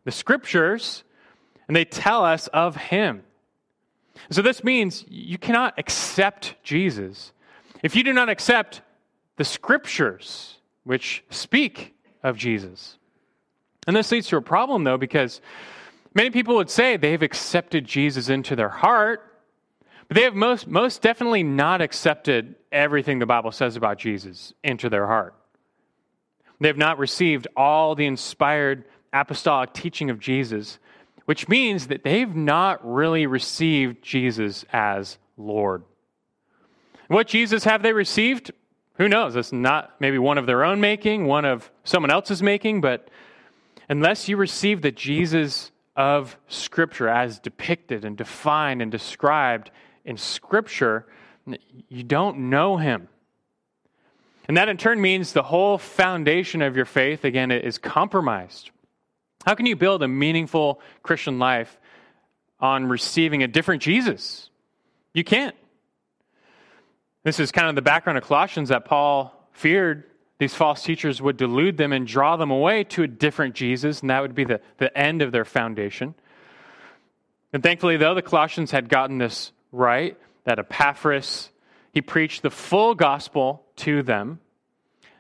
[0.04, 1.04] the scriptures,
[1.68, 3.24] and they tell us of him.
[4.30, 7.32] So this means you cannot accept Jesus
[7.84, 8.82] if you do not accept
[9.38, 12.98] the scriptures which speak of Jesus.
[13.86, 15.42] And this leads to a problem, though, because
[16.14, 19.24] many people would say they've accepted Jesus into their heart,
[20.08, 24.90] but they have most, most definitely not accepted everything the Bible says about Jesus into
[24.90, 25.36] their heart.
[26.60, 30.80] They have not received all the inspired apostolic teaching of Jesus,
[31.26, 35.84] which means that they've not really received Jesus as Lord.
[37.08, 38.52] What Jesus have they received?
[38.96, 39.36] Who knows?
[39.36, 43.10] It's not maybe one of their own making, one of someone else's making, but
[43.90, 49.72] unless you receive the Jesus of Scripture as depicted and defined and described
[50.04, 51.06] in Scripture,
[51.90, 53.08] you don't know him.
[54.48, 58.72] And that in turn means the whole foundation of your faith, again, is compromised.
[59.46, 61.78] How can you build a meaningful Christian life
[62.60, 64.50] on receiving a different Jesus?
[65.14, 65.56] You can't.
[67.28, 70.06] This is kind of the background of Colossians that Paul feared
[70.38, 74.10] these false teachers would delude them and draw them away to a different Jesus, and
[74.10, 76.16] that would be the, the end of their foundation.
[77.52, 80.18] And thankfully, though, the Colossians had gotten this right?
[80.46, 81.50] That Epaphras,
[81.92, 84.40] he preached the full gospel to them,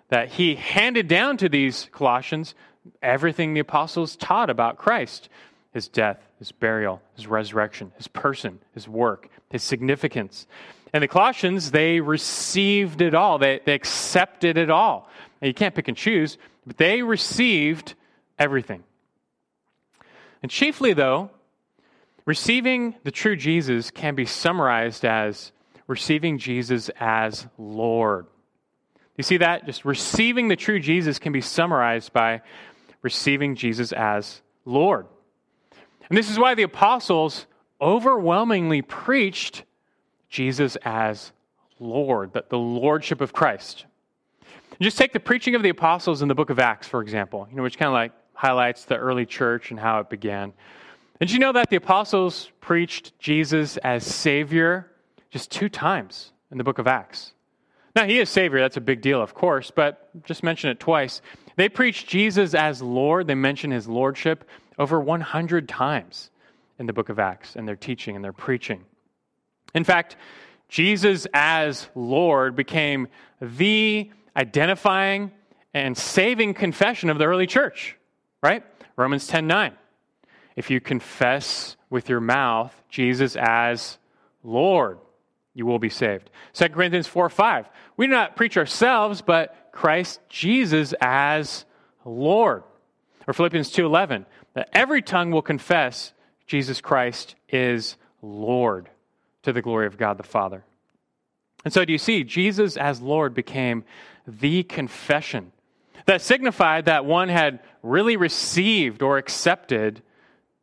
[0.07, 2.55] that he handed down to these Colossians
[3.01, 5.27] everything the apostles taught about Christ
[5.73, 10.47] his death, his burial, his resurrection, his person, his work, his significance.
[10.93, 15.09] And the Colossians, they received it all, they, they accepted it all.
[15.41, 17.93] Now, you can't pick and choose, But they received
[18.39, 18.83] everything.
[20.41, 21.29] And chiefly, though,
[22.25, 25.51] receiving the true Jesus can be summarized as
[25.87, 28.27] receiving Jesus as Lord.
[29.15, 29.65] You see that?
[29.65, 32.41] Just receiving the true Jesus can be summarized by
[33.01, 35.07] receiving Jesus as Lord.
[36.09, 37.47] And this is why the apostles
[37.81, 39.63] overwhelmingly preached
[40.29, 41.31] Jesus as
[41.79, 43.85] Lord, that the lordship of Christ.
[44.79, 47.55] just take the preaching of the apostles in the book of Acts, for example, you
[47.55, 50.53] know, which kind of like highlights the early church and how it began.
[51.19, 54.91] Did you know that the apostles preached Jesus as Savior
[55.31, 57.33] just two times in the book of Acts?
[57.95, 58.59] Now, he is Savior.
[58.59, 61.21] That's a big deal, of course, but just mention it twice.
[61.55, 63.25] They preached Jesus as Lord.
[63.25, 66.29] They mention his lordship over 100 times
[66.77, 68.85] in the book of Acts in their teaching and their preaching.
[69.73, 70.15] In fact,
[70.69, 73.07] Jesus as Lord became
[73.41, 75.31] the identifying
[75.73, 77.95] and saving confession of the early church,
[78.41, 78.63] right?
[78.95, 79.73] Romans 10 9.
[80.55, 83.97] If you confess with your mouth Jesus as
[84.43, 84.99] Lord,
[85.53, 86.29] you will be saved.
[86.53, 87.69] 2 Corinthians 4 5.
[87.95, 91.65] We do not preach ourselves, but Christ Jesus as
[92.03, 92.63] Lord.
[93.27, 94.25] Or Philippians 2 11.
[94.53, 96.13] That every tongue will confess
[96.47, 98.89] Jesus Christ is Lord
[99.47, 100.65] to the glory of God the Father.
[101.63, 103.85] And so, do you see, Jesus as Lord became
[104.27, 105.53] the confession
[106.05, 110.01] that signified that one had really received or accepted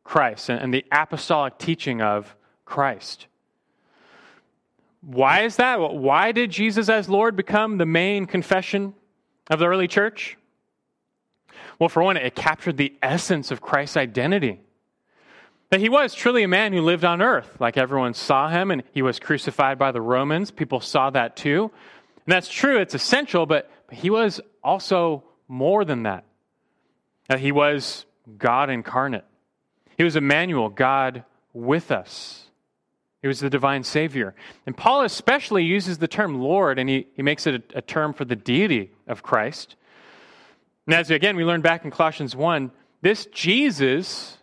[0.04, 3.26] Christ and the apostolic teaching of Christ.
[5.00, 5.80] Why is that?
[5.80, 8.92] Why did Jesus as Lord become the main confession
[9.48, 10.36] of the early church?
[11.78, 14.60] Well, for one, it captured the essence of Christ's identity.
[15.70, 18.82] That he was truly a man who lived on earth, like everyone saw him, and
[18.92, 20.50] he was crucified by the Romans.
[20.50, 21.70] People saw that too.
[22.26, 26.24] And that's true, it's essential, but, but he was also more than that.
[27.28, 28.06] That he was
[28.38, 29.24] God incarnate.
[29.96, 32.44] He was Emmanuel, God with us.
[33.22, 34.34] He was the divine Savior.
[34.66, 38.12] And Paul especially uses the term Lord, and he, he makes it a, a term
[38.12, 39.76] for the deity of Christ.
[40.86, 44.36] And as again, we learned back in Colossians 1, this Jesus,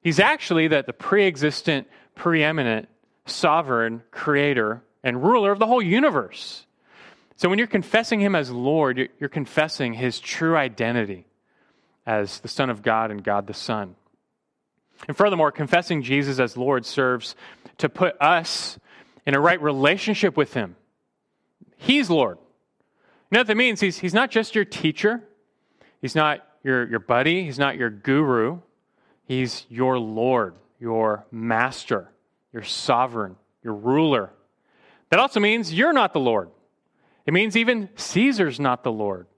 [0.00, 2.88] he's actually that the pre existent, preeminent,
[3.26, 6.66] sovereign creator and ruler of the whole universe.
[7.36, 11.26] So when you're confessing him as Lord, you're, confessing his true identity
[12.06, 13.96] as the Son of God and God the Son.
[15.08, 17.34] And furthermore, confessing Jesus as Lord serves
[17.78, 18.78] to put us
[19.26, 20.76] in a right relationship with Him.
[21.76, 22.36] He's Lord.
[23.30, 23.80] You know what that means?
[23.80, 25.22] He's, he's not just your teacher,
[26.02, 28.58] He's not your, your buddy, He's not your guru.
[29.30, 32.10] He's your Lord, your master,
[32.52, 34.32] your sovereign, your ruler.
[35.10, 36.50] That also means you're not the Lord.
[37.26, 39.28] It means even Caesar's not the Lord.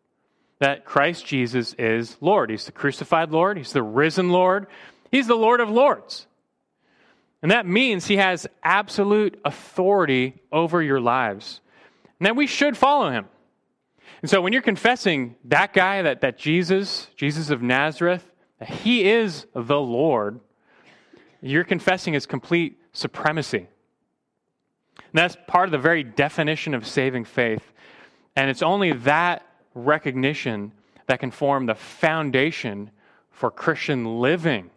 [0.61, 2.49] That Christ Jesus is Lord.
[2.49, 4.67] He's the crucified Lord, He's the risen Lord,
[5.11, 6.27] He's the Lord of Lords.
[7.43, 11.61] And that means he has absolute authority over your lives.
[12.19, 13.27] And that we should follow him.
[14.23, 18.32] And so when you're confessing that guy, that, that Jesus, Jesus of Nazareth,
[18.65, 20.41] he is the Lord,
[21.41, 23.67] you're confessing his complete supremacy.
[24.97, 27.73] And that's part of the very definition of saving faith.
[28.37, 30.73] And it's only that recognition
[31.07, 32.91] that can form the foundation
[33.31, 34.71] for Christian living.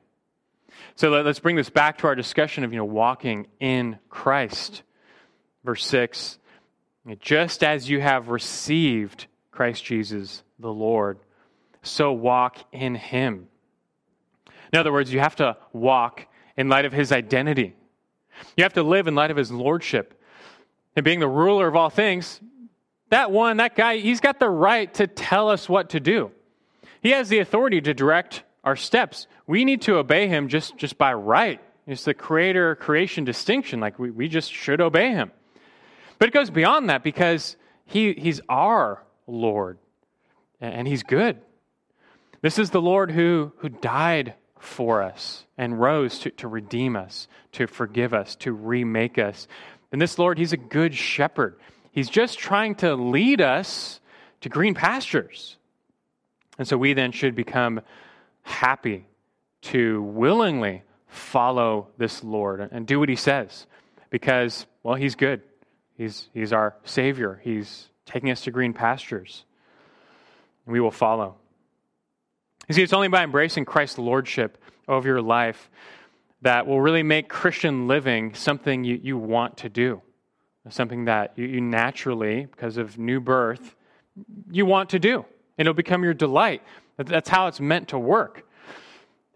[0.96, 4.84] So let's bring this back to our discussion of you know walking in Christ.
[5.64, 6.38] Verse 6
[7.20, 11.20] Just as you have received Christ Jesus the Lord,
[11.84, 13.48] so walk in him.
[14.72, 17.76] In other words, you have to walk in light of his identity.
[18.58, 20.22] You have to live in light of his lordship.
[20.96, 22.40] And being the ruler of all things,
[23.10, 26.32] that one, that guy, he's got the right to tell us what to do.
[27.02, 29.28] He has the authority to direct our steps.
[29.46, 31.62] We need to obey him just, just by right.
[31.86, 33.80] It's the creator creation distinction.
[33.80, 35.32] Like we, we just should obey him.
[36.18, 39.78] But it goes beyond that because he, he's our Lord
[40.60, 41.42] and he's good.
[42.42, 47.28] This is the Lord who, who died for us and rose to, to redeem us,
[47.54, 49.48] to forgive us, to remake us.
[49.92, 51.58] And this Lord, he's a good shepherd.
[51.92, 54.00] He's just trying to lead us
[54.42, 55.58] to green pastures.
[56.58, 57.82] And so we then should become
[58.44, 59.08] happy
[59.64, 63.66] to willingly follow this Lord and do what he says
[64.10, 65.42] because, well, he's good.
[65.98, 67.40] He's, he's our Savior.
[67.44, 69.46] He's taking us to green pastures.
[70.66, 71.36] We will follow.
[72.68, 74.58] You see, it's only by embracing Christ's Lordship
[74.88, 75.70] over your life
[76.42, 80.02] that will really make Christian living something you, you want to do,
[80.70, 83.76] something that you, you naturally, because of new birth,
[84.52, 85.26] you want to do.
[85.58, 86.62] and it'll become your delight.
[86.98, 88.48] That's how it's meant to work.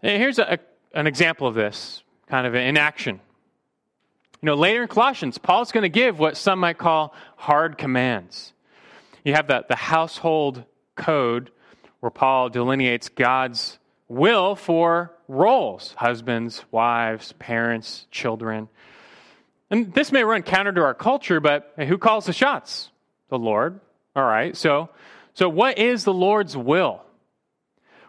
[0.02, 0.58] And here's a,
[0.94, 3.20] an example of this, kind of in action.
[4.42, 8.52] You know, later in Colossians, Paul's going to give what some might call hard commands.
[9.24, 10.64] You have the, the household
[10.96, 11.50] code
[12.00, 13.78] where Paul delineates God's
[14.08, 18.68] will for roles husbands, wives, parents, children.
[19.70, 22.90] And this may run counter to our culture, but who calls the shots?
[23.28, 23.80] The Lord.
[24.16, 24.56] All right.
[24.56, 24.90] So,
[25.34, 27.02] so what is the Lord's will?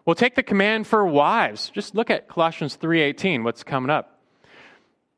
[0.03, 1.69] Well, take the command for wives.
[1.69, 4.19] Just look at Colossians 3:18, what's coming up.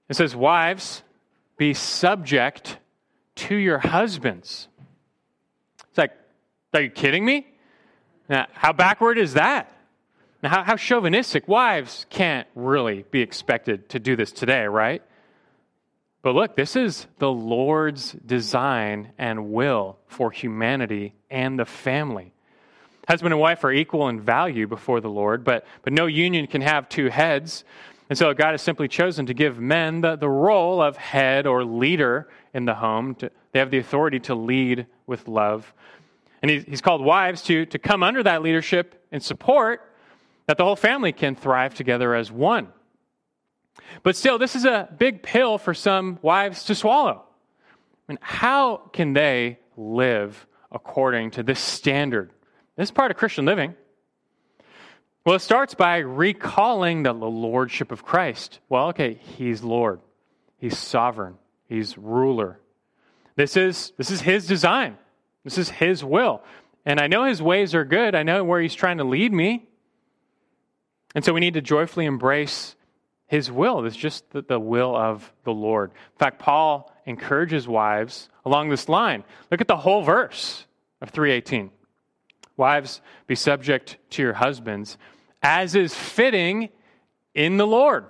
[0.10, 1.04] It says, "Wives,
[1.56, 2.78] be subject
[3.36, 4.68] to your husbands."
[5.88, 6.12] It's like,
[6.74, 7.48] are you kidding me?
[8.30, 9.72] Now, how backward is that?
[10.42, 11.48] Now, how, how chauvinistic.
[11.48, 15.02] Wives can't really be expected to do this today, right?
[16.22, 22.34] But look, this is the Lord's design and will for humanity and the family.
[23.08, 26.62] Husband and wife are equal in value before the Lord, but, but no union can
[26.62, 27.66] have two heads.
[28.10, 31.66] And so God has simply chosen to give men the, the role of head or
[31.66, 33.16] leader in the home.
[33.16, 35.74] To, they have the authority to lead with love.
[36.44, 39.82] And he's, he's called wives to, to come under that leadership and support
[40.46, 42.68] that the whole family can thrive together as one.
[44.04, 47.24] But still, this is a big pill for some wives to swallow.
[48.08, 52.32] I mean, how can they live according to this standard?
[52.76, 53.76] This is part of Christian living.
[55.26, 58.60] Well, it starts by recalling the lordship of Christ.
[58.68, 60.02] Well, okay, he's Lord.
[60.58, 61.36] He's sovereign.
[61.70, 62.60] He's ruler.
[63.38, 64.98] This is, this is his design.
[65.44, 66.42] This is his will.
[66.86, 68.16] And I know his ways are good.
[68.16, 69.66] I know where he's trying to lead me.
[71.16, 72.76] And so we need to joyfully embrace
[73.28, 73.86] his will.
[73.86, 75.92] It's just the, the will of the Lord.
[75.92, 79.24] In fact, Paul encourages wives along this line.
[79.52, 80.66] Look at the whole verse
[81.02, 81.72] of 318.
[82.58, 84.98] Wives, be subject to your husbands,
[85.42, 86.70] as is fitting
[87.34, 88.06] in the Lord.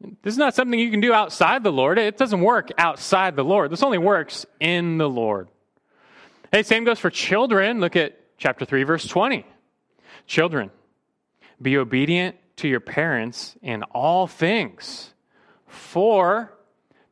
[0.00, 1.98] This is not something you can do outside the Lord.
[1.98, 3.70] It doesn't work outside the Lord.
[3.70, 5.48] This only works in the Lord.
[6.52, 7.80] Hey, same goes for children.
[7.80, 9.46] Look at chapter 3, verse 20.
[10.26, 10.70] Children,
[11.60, 15.12] be obedient to your parents in all things,
[15.66, 16.52] for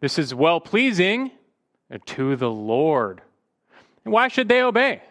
[0.00, 1.30] this is well pleasing
[2.06, 3.22] to the Lord.
[4.04, 5.02] And why should they obey?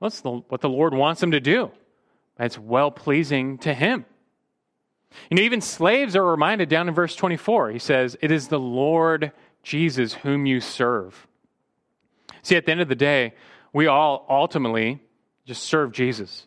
[0.00, 1.70] Well, that's the, what the Lord wants them to do.
[2.38, 4.04] It's well pleasing to Him.
[5.30, 7.70] You know, even slaves are reminded down in verse 24.
[7.70, 9.32] He says, It is the Lord
[9.62, 11.26] Jesus whom you serve.
[12.42, 13.34] See, at the end of the day,
[13.72, 15.00] we all ultimately
[15.46, 16.46] just serve Jesus.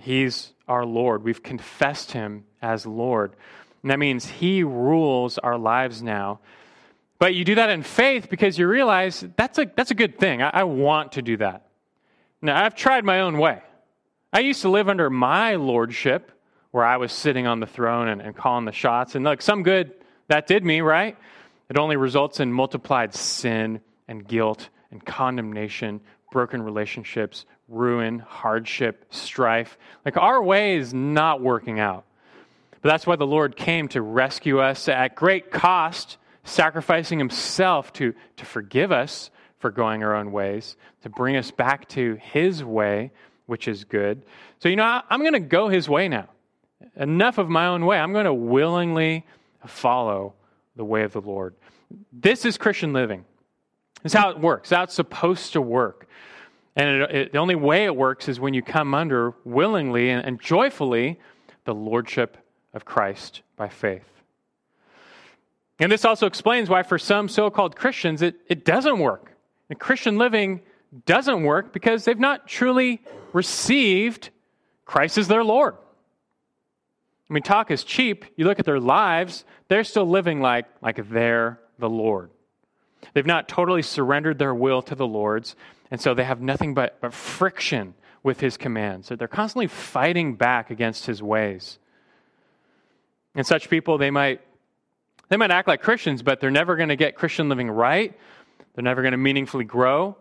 [0.00, 1.24] He's our Lord.
[1.24, 3.34] We've confessed him as Lord.
[3.82, 6.40] And that means he rules our lives now.
[7.18, 10.42] But you do that in faith because you realize that's a, that's a good thing.
[10.42, 11.66] I, I want to do that.
[12.42, 13.62] Now, I've tried my own way.
[14.32, 16.32] I used to live under my lordship
[16.74, 19.14] where I was sitting on the throne and, and calling the shots.
[19.14, 19.92] And look, some good
[20.26, 21.16] that did me, right?
[21.68, 26.00] It only results in multiplied sin and guilt and condemnation,
[26.32, 29.78] broken relationships, ruin, hardship, strife.
[30.04, 32.06] Like our way is not working out.
[32.82, 38.14] But that's why the Lord came to rescue us at great cost, sacrificing himself to,
[38.38, 43.12] to forgive us for going our own ways, to bring us back to his way,
[43.46, 44.24] which is good.
[44.58, 46.30] So, you know, I'm going to go his way now.
[46.96, 47.98] Enough of my own way.
[47.98, 49.24] I'm going to willingly
[49.66, 50.34] follow
[50.76, 51.54] the way of the Lord.
[52.12, 53.24] This is Christian living.
[54.02, 54.70] This is how it works.
[54.70, 56.08] How it's supposed to work.
[56.76, 60.24] And it, it, the only way it works is when you come under willingly and,
[60.24, 61.20] and joyfully
[61.64, 62.36] the lordship
[62.72, 64.08] of Christ by faith.
[65.78, 69.32] And this also explains why, for some so called Christians, it, it doesn't work.
[69.68, 70.60] And Christian living
[71.06, 74.30] doesn't work because they've not truly received
[74.84, 75.76] Christ as their Lord.
[77.28, 78.24] I mean, talk is cheap.
[78.36, 82.30] You look at their lives, they're still living like, like they're the Lord.
[83.12, 85.56] They've not totally surrendered their will to the Lord's,
[85.90, 89.08] and so they have nothing but, but friction with his commands.
[89.08, 91.78] So they're constantly fighting back against his ways.
[93.34, 94.40] And such people, they might,
[95.28, 98.18] they might act like Christians, but they're never going to get Christian living right.
[98.74, 100.16] They're never going to meaningfully grow.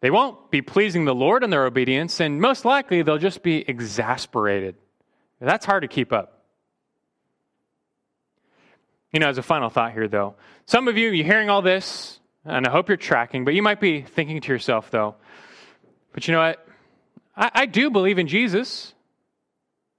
[0.00, 3.64] They won't be pleasing the Lord in their obedience, and most likely they'll just be
[3.68, 4.76] exasperated.
[5.40, 6.33] That's hard to keep up.
[9.14, 10.34] You know, as a final thought here, though,
[10.66, 13.80] some of you, you're hearing all this, and I hope you're tracking, but you might
[13.80, 15.14] be thinking to yourself, though,
[16.12, 16.66] but you know what?
[17.36, 18.92] I, I do believe in Jesus.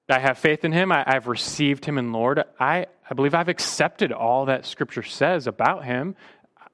[0.10, 0.92] I have faith in him.
[0.92, 2.44] I, have received him in Lord.
[2.60, 6.18] I, I believe I've accepted all that Scripture says about him.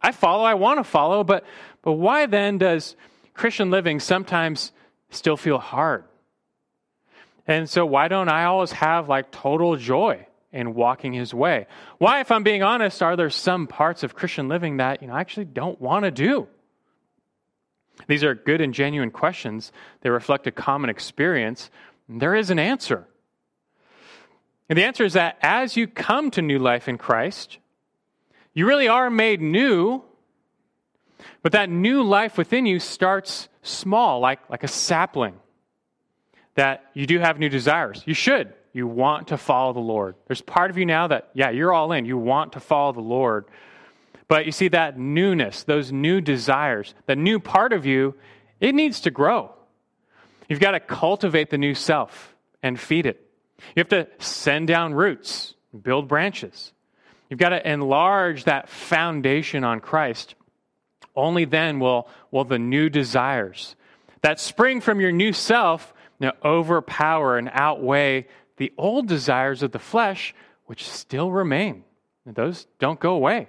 [0.02, 1.46] I follow, I want to follow, but,
[1.84, 2.96] but why then does
[3.36, 4.72] Christian living sometimes
[5.12, 6.06] still feel hard.
[7.48, 11.68] And so, why don't I always have like total joy in walking his way?
[11.97, 15.14] Why, if I'm being honest, are there some parts of Christian living that you know,
[15.14, 16.47] I actually don't want to do?
[18.08, 19.72] These are good and genuine questions.
[20.02, 21.70] They reflect a common experience.
[22.10, 23.08] There is an answer.
[24.70, 27.58] And the answer is that as you come to new life in Christ,
[28.54, 30.04] you really are made new,
[31.41, 35.36] but that new life within you starts small, like, like a sapling.
[36.56, 38.04] That you do have new desires.
[38.06, 38.54] You should.
[38.74, 40.15] You want to follow the Lord.
[40.28, 42.05] There's part of you now that, yeah, you're all in.
[42.05, 43.45] You want to follow the Lord.
[44.28, 48.15] But you see, that newness, those new desires, the new part of you,
[48.61, 49.53] it needs to grow.
[50.47, 53.26] You've got to cultivate the new self and feed it.
[53.76, 56.72] You have to send down roots, build branches.
[57.30, 60.36] You've got to enlarge that foundation on Christ.
[61.15, 63.76] Only then will, will the new desires
[64.22, 68.28] that spring from your new self you know, overpower and outweigh
[68.62, 70.36] the old desires of the flesh,
[70.68, 71.84] which still remain.
[72.28, 73.47] And those don't go away.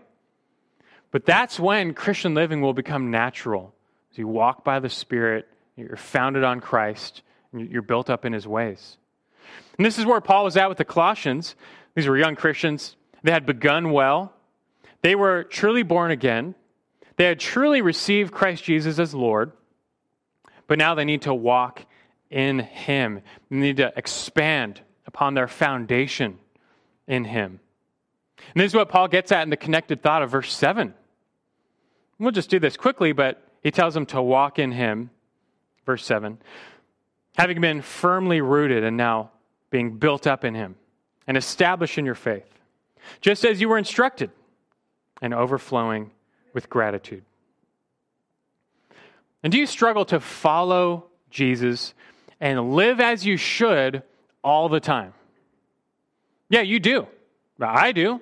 [1.11, 3.75] But that's when Christian living will become natural.
[4.11, 5.47] As you walk by the Spirit,
[5.77, 7.21] you're founded on Christ,
[7.53, 8.97] and you're built up in his ways.
[9.77, 11.57] And this is where Paul was at with the Colossians.
[11.95, 12.97] These were young Christians.
[13.23, 14.33] They had begun well.
[15.03, 16.55] They were truly born again.
[17.17, 19.53] They had truly received Christ Jesus as Lord.
[20.67, 21.85] But now they need to walk
[22.31, 23.21] in him.
[23.51, 24.81] They need to expand
[25.15, 26.39] upon their foundation
[27.07, 27.61] in him.
[28.55, 30.95] And this is what Paul gets at in the connected thought of verse 7.
[32.19, 35.11] We'll just do this quickly, but he tells them to walk in him.
[35.85, 36.39] Verse 7
[37.37, 39.31] having been firmly rooted and now
[39.71, 40.77] being built up in him
[41.27, 42.47] and established in your faith,
[43.23, 44.31] just as you were instructed,
[45.23, 46.11] and overflowing
[46.53, 47.25] with gratitude.
[49.43, 51.95] And do you struggle to follow Jesus
[52.39, 54.03] and live as you should
[54.43, 55.15] all the time?
[56.49, 57.07] Yeah, you do.
[57.61, 58.21] I do.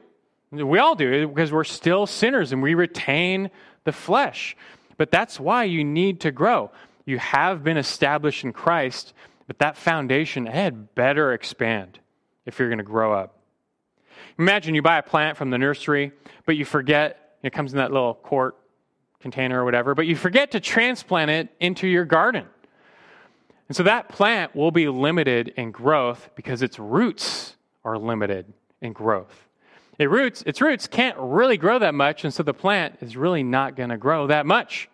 [0.52, 3.50] We all do because we're still sinners and we retain
[3.84, 4.56] the flesh.
[4.96, 6.70] But that's why you need to grow.
[7.06, 9.14] You have been established in Christ,
[9.46, 11.98] but that foundation had better expand
[12.46, 13.38] if you're going to grow up.
[14.38, 16.12] Imagine you buy a plant from the nursery,
[16.46, 18.56] but you forget, it comes in that little quart
[19.20, 22.46] container or whatever, but you forget to transplant it into your garden.
[23.70, 27.54] And so that plant will be limited in growth because its roots
[27.84, 28.52] are limited
[28.82, 29.46] in growth.
[29.96, 33.44] It roots, its roots can't really grow that much, and so the plant is really
[33.44, 34.88] not going to grow that much.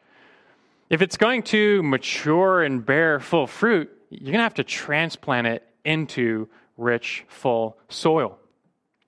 [0.91, 5.47] If it's going to mature and bear full fruit, you're going to have to transplant
[5.47, 6.47] it into
[6.77, 8.39] rich, full soil.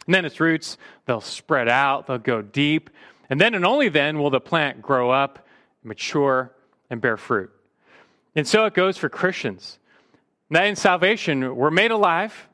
[0.07, 2.89] And then its roots, they'll spread out, they'll go deep,
[3.29, 5.47] and then and only then will the plant grow up,
[5.85, 6.55] mature,
[6.89, 7.51] and bear fruit.
[8.39, 9.81] And so it goes for Christians.
[10.49, 12.47] Now, in salvation, we're made alive,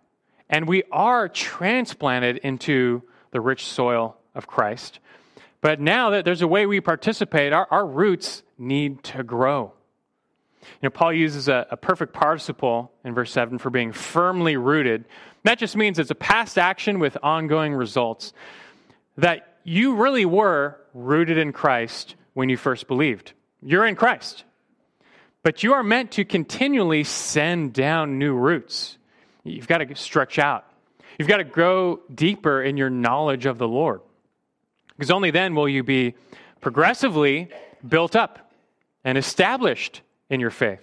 [0.48, 4.98] and we are transplanted into the rich soil of Christ.
[5.60, 9.74] But now that there's a way we participate, our, our roots need to grow.
[10.62, 15.04] You know, Paul uses a, a, perfect participle in verse 7 for being firmly rooted.
[15.42, 18.32] That just means it's a past action with ongoing results.
[19.18, 23.34] That you really were rooted in Christ when you first believed.
[23.60, 24.44] You're in Christ.
[25.44, 28.96] But you are meant to continually send down new roots.
[29.44, 30.64] You've got to stretch out.
[31.18, 34.00] You've got to grow deeper in your knowledge of the Lord.
[34.96, 36.14] Because only then will you be
[36.62, 37.50] progressively
[37.86, 38.50] built up
[39.04, 40.80] and established in your faith.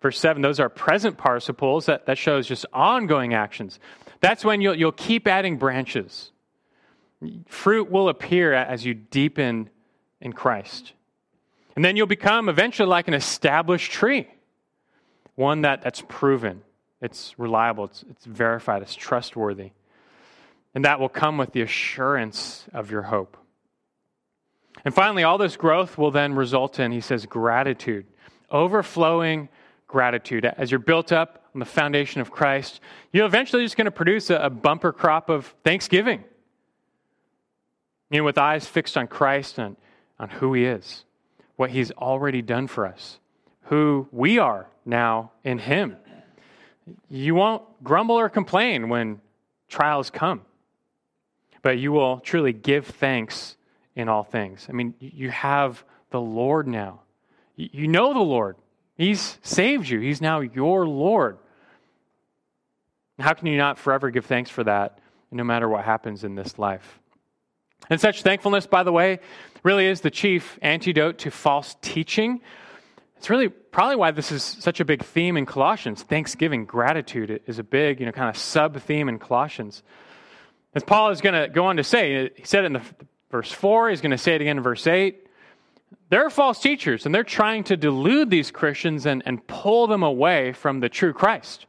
[0.00, 1.86] Verse 7, those are present participles.
[1.86, 3.78] That, that shows just ongoing actions.
[4.20, 6.30] That's when you'll, you'll keep adding branches.
[7.46, 9.68] Fruit will appear as you deepen
[10.22, 10.94] in Christ.
[11.78, 14.26] And then you'll become eventually like an established tree,
[15.36, 16.62] one that, that's proven
[17.00, 19.70] it's reliable, it's, it's verified, it's trustworthy.
[20.74, 23.36] And that will come with the assurance of your hope.
[24.84, 28.06] And finally, all this growth will then result in, he says, gratitude,
[28.50, 29.48] overflowing
[29.86, 30.46] gratitude.
[30.46, 32.80] As you're built up on the foundation of Christ,
[33.12, 36.24] you're eventually just going to produce a, a bumper crop of thanksgiving.
[38.10, 39.76] You know, with eyes fixed on Christ and
[40.18, 41.04] on who he is,
[41.58, 43.18] what he's already done for us,
[43.62, 45.96] who we are now in him.
[47.10, 49.20] You won't grumble or complain when
[49.68, 50.42] trials come,
[51.60, 53.56] but you will truly give thanks
[53.96, 54.68] in all things.
[54.68, 57.00] I mean, you have the Lord now.
[57.56, 58.54] You know the Lord.
[58.96, 61.38] He's saved you, He's now your Lord.
[63.18, 65.00] How can you not forever give thanks for that,
[65.32, 67.00] no matter what happens in this life?
[67.90, 69.20] And such thankfulness, by the way,
[69.62, 72.40] really is the chief antidote to false teaching
[73.18, 76.02] It's really probably why this is such a big theme in Colossians.
[76.02, 79.82] Thanksgiving, gratitude is a big, you know, kind of sub theme in Colossians.
[80.74, 82.82] As Paul is going to go on to say, he said it in the
[83.30, 85.26] verse 4, he's going to say it again in verse 8.
[86.10, 90.02] There are false teachers, and they're trying to delude these Christians and, and pull them
[90.02, 91.66] away from the true Christ.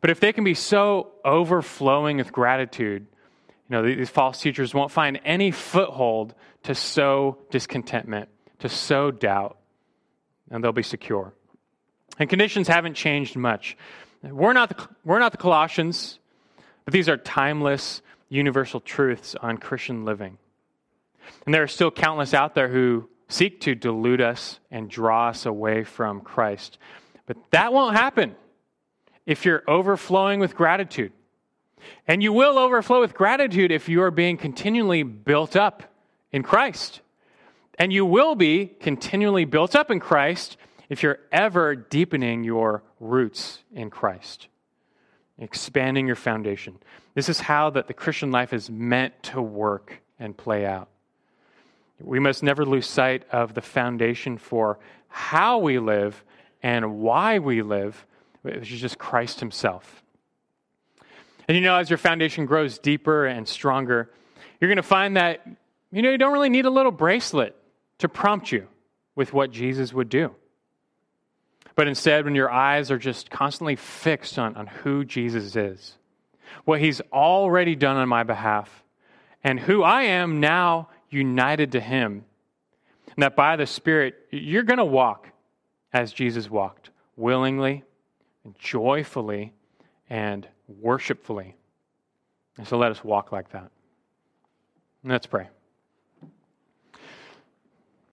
[0.00, 3.06] But if they can be so overflowing with gratitude,
[3.68, 6.34] you know, these false teachers won't find any foothold
[6.64, 9.58] to sow discontentment, to sow doubt,
[10.50, 11.32] and they'll be secure.
[12.18, 13.76] And conditions haven't changed much.
[14.22, 16.18] We're not the, we're not the Colossians,
[16.84, 20.38] but these are timeless, universal truths on Christian living.
[21.46, 25.46] And there are still countless out there who seek to delude us and draw us
[25.46, 26.78] away from Christ.
[27.26, 28.36] But that won't happen
[29.26, 31.12] if you're overflowing with gratitude.
[32.06, 35.82] And you will overflow with gratitude if you are being continually built up
[36.32, 37.00] in Christ.
[37.78, 40.56] And you will be continually built up in Christ
[40.88, 44.48] if you're ever deepening your roots in Christ,
[45.38, 46.78] expanding your foundation.
[47.14, 50.88] This is how that the Christian life is meant to work and play out.
[52.00, 54.78] We must never lose sight of the foundation for
[55.08, 56.22] how we live
[56.62, 58.06] and why we live,
[58.42, 60.03] which is just Christ Himself.
[61.48, 64.10] And you know, as your foundation grows deeper and stronger,
[64.60, 65.46] you're going to find that,
[65.92, 67.56] you know, you don't really need a little bracelet
[67.98, 68.66] to prompt you
[69.14, 70.34] with what Jesus would do.
[71.76, 75.96] But instead, when your eyes are just constantly fixed on, on who Jesus is,
[76.64, 78.84] what he's already done on my behalf,
[79.42, 82.24] and who I am now united to him,
[83.14, 85.28] and that by the Spirit, you're going to walk
[85.92, 87.84] as Jesus walked, willingly
[88.44, 89.52] and joyfully
[90.08, 91.56] and worshipfully.
[92.58, 93.70] And so let us walk like that.
[95.02, 95.48] Let's pray.